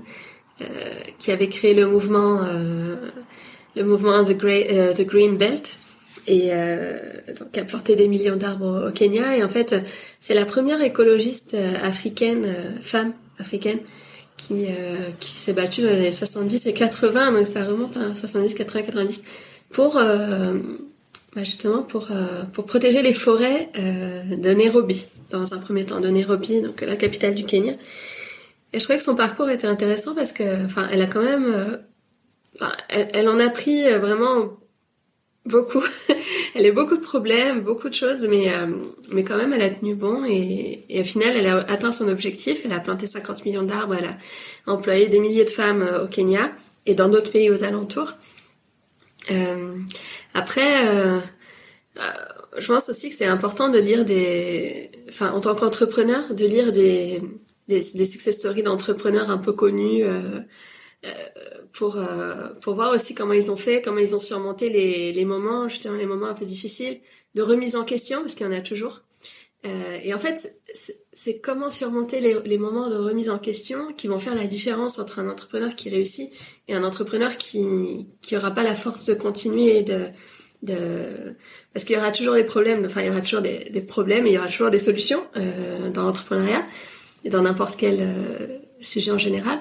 [1.18, 2.38] qui avait créé le mouvement
[3.74, 5.81] le mouvement the, Grey, the Green Belt
[6.26, 6.98] et euh,
[7.38, 9.36] donc a planté des millions d'arbres au, Kenya.
[9.36, 9.74] Et en fait,
[10.20, 13.78] c'est la première écologiste euh, africaine, euh, femme africaine,
[14.36, 18.14] qui, euh, qui s'est battue dans les années 70 et 80, donc ça remonte à
[18.14, 19.22] 70, 80, 90,
[19.70, 19.94] pour
[21.34, 22.08] bah justement pour
[22.52, 27.34] pour protéger les forêts de Nairobi dans un premier temps, de Nairobi, donc la capitale
[27.34, 27.72] du Kenya.
[28.74, 31.80] Et je trouvais que son parcours était intéressant parce que, enfin, elle a quand même,
[32.90, 34.58] elle, elle en a pris vraiment
[35.44, 35.82] Beaucoup.
[36.54, 38.66] elle a eu beaucoup de problèmes, beaucoup de choses, mais euh,
[39.12, 42.08] mais quand même, elle a tenu bon et, et au final, elle a atteint son
[42.08, 42.60] objectif.
[42.64, 44.16] Elle a planté 50 millions d'arbres, elle a
[44.66, 46.52] employé des milliers de femmes euh, au Kenya
[46.86, 48.12] et dans d'autres pays aux alentours.
[49.32, 49.76] Euh,
[50.34, 51.18] après, euh,
[52.58, 56.70] je pense aussi que c'est important de lire des, enfin, en tant qu'entrepreneur, de lire
[56.70, 57.20] des
[57.68, 60.04] des, des success stories d'entrepreneurs un peu connus.
[61.72, 65.24] Pour euh, pour voir aussi comment ils ont fait, comment ils ont surmonté les les
[65.24, 67.00] moments justement les moments un peu difficiles
[67.34, 69.00] de remise en question parce qu'il y en a toujours.
[69.64, 70.60] Euh, et en fait,
[71.12, 74.98] c'est comment surmonter les, les, moments de remise en question qui vont faire la différence
[74.98, 76.30] entre un entrepreneur qui réussit
[76.66, 80.08] et un entrepreneur qui qui aura pas la force de continuer de
[80.62, 81.36] de
[81.72, 82.84] parce qu'il y aura toujours des problèmes.
[82.84, 85.24] Enfin, il y aura toujours des, des problèmes et il y aura toujours des solutions
[85.36, 86.66] euh, dans l'entrepreneuriat
[87.24, 89.60] et dans n'importe quel euh, sujet en général.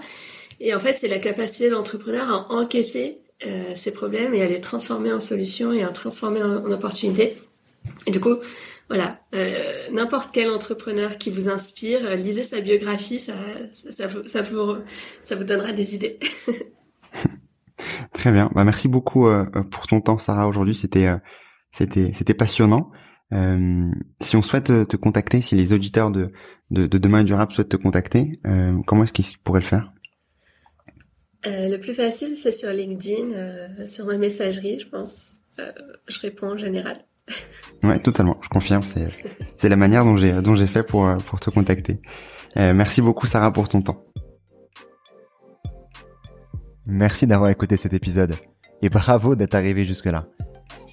[0.64, 4.47] Et en fait, c'est la capacité de l'entrepreneur à encaisser euh, ses problèmes et à
[4.47, 7.36] les transformer en solutions et à transformer en, opportunités.
[8.05, 8.36] Et du coup,
[8.88, 13.34] voilà, euh, n'importe quel entrepreneur qui vous inspire, euh, lisez sa biographie, ça,
[13.74, 14.76] ça, vous, ça, vous,
[15.26, 16.20] ça vous donnera des idées.
[18.14, 20.47] Très bien, bah, merci beaucoup euh, pour ton temps, Sarah.
[20.47, 22.91] Aujourd'hui, c'était euh, passionnant.
[23.34, 23.89] Euh,
[24.22, 26.32] si on souhaite te contacter, si les auditeurs de,
[26.70, 28.39] de, de Demain Durable souhaitent te contacter,
[28.86, 29.91] comment est-ce qu'ils pourraient le faire?
[31.47, 35.37] Euh, le plus facile, c'est sur LinkedIn, euh, sur ma messagerie, je pense.
[35.59, 35.71] Euh,
[36.07, 36.97] je réponds en général.
[37.83, 38.37] ouais, totalement.
[38.43, 38.83] Je confirme.
[39.57, 41.99] C'est la manière dont j'ai dont j'ai fait pour pour te contacter.
[42.55, 44.05] merci beaucoup, Sarah, pour ton temps.
[46.85, 48.35] Merci d'avoir écouté cet épisode
[48.81, 50.27] et bravo d'être arrivé jusque-là.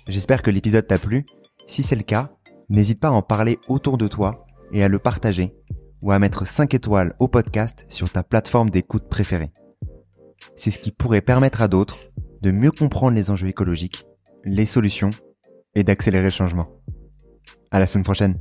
[0.07, 1.27] J'espère que l'épisode t'a plu.
[1.67, 2.31] Si c'est le cas,
[2.69, 5.55] n'hésite pas à en parler autour de toi et à le partager
[6.01, 9.51] ou à mettre 5 étoiles au podcast sur ta plateforme d'écoute préférée
[10.57, 11.99] c'est ce qui pourrait permettre à d'autres
[12.43, 14.05] de mieux comprendre les enjeux écologiques,
[14.45, 15.11] les solutions
[15.75, 16.69] et d'accélérer le changement.
[17.71, 18.39] À la semaine prochaine.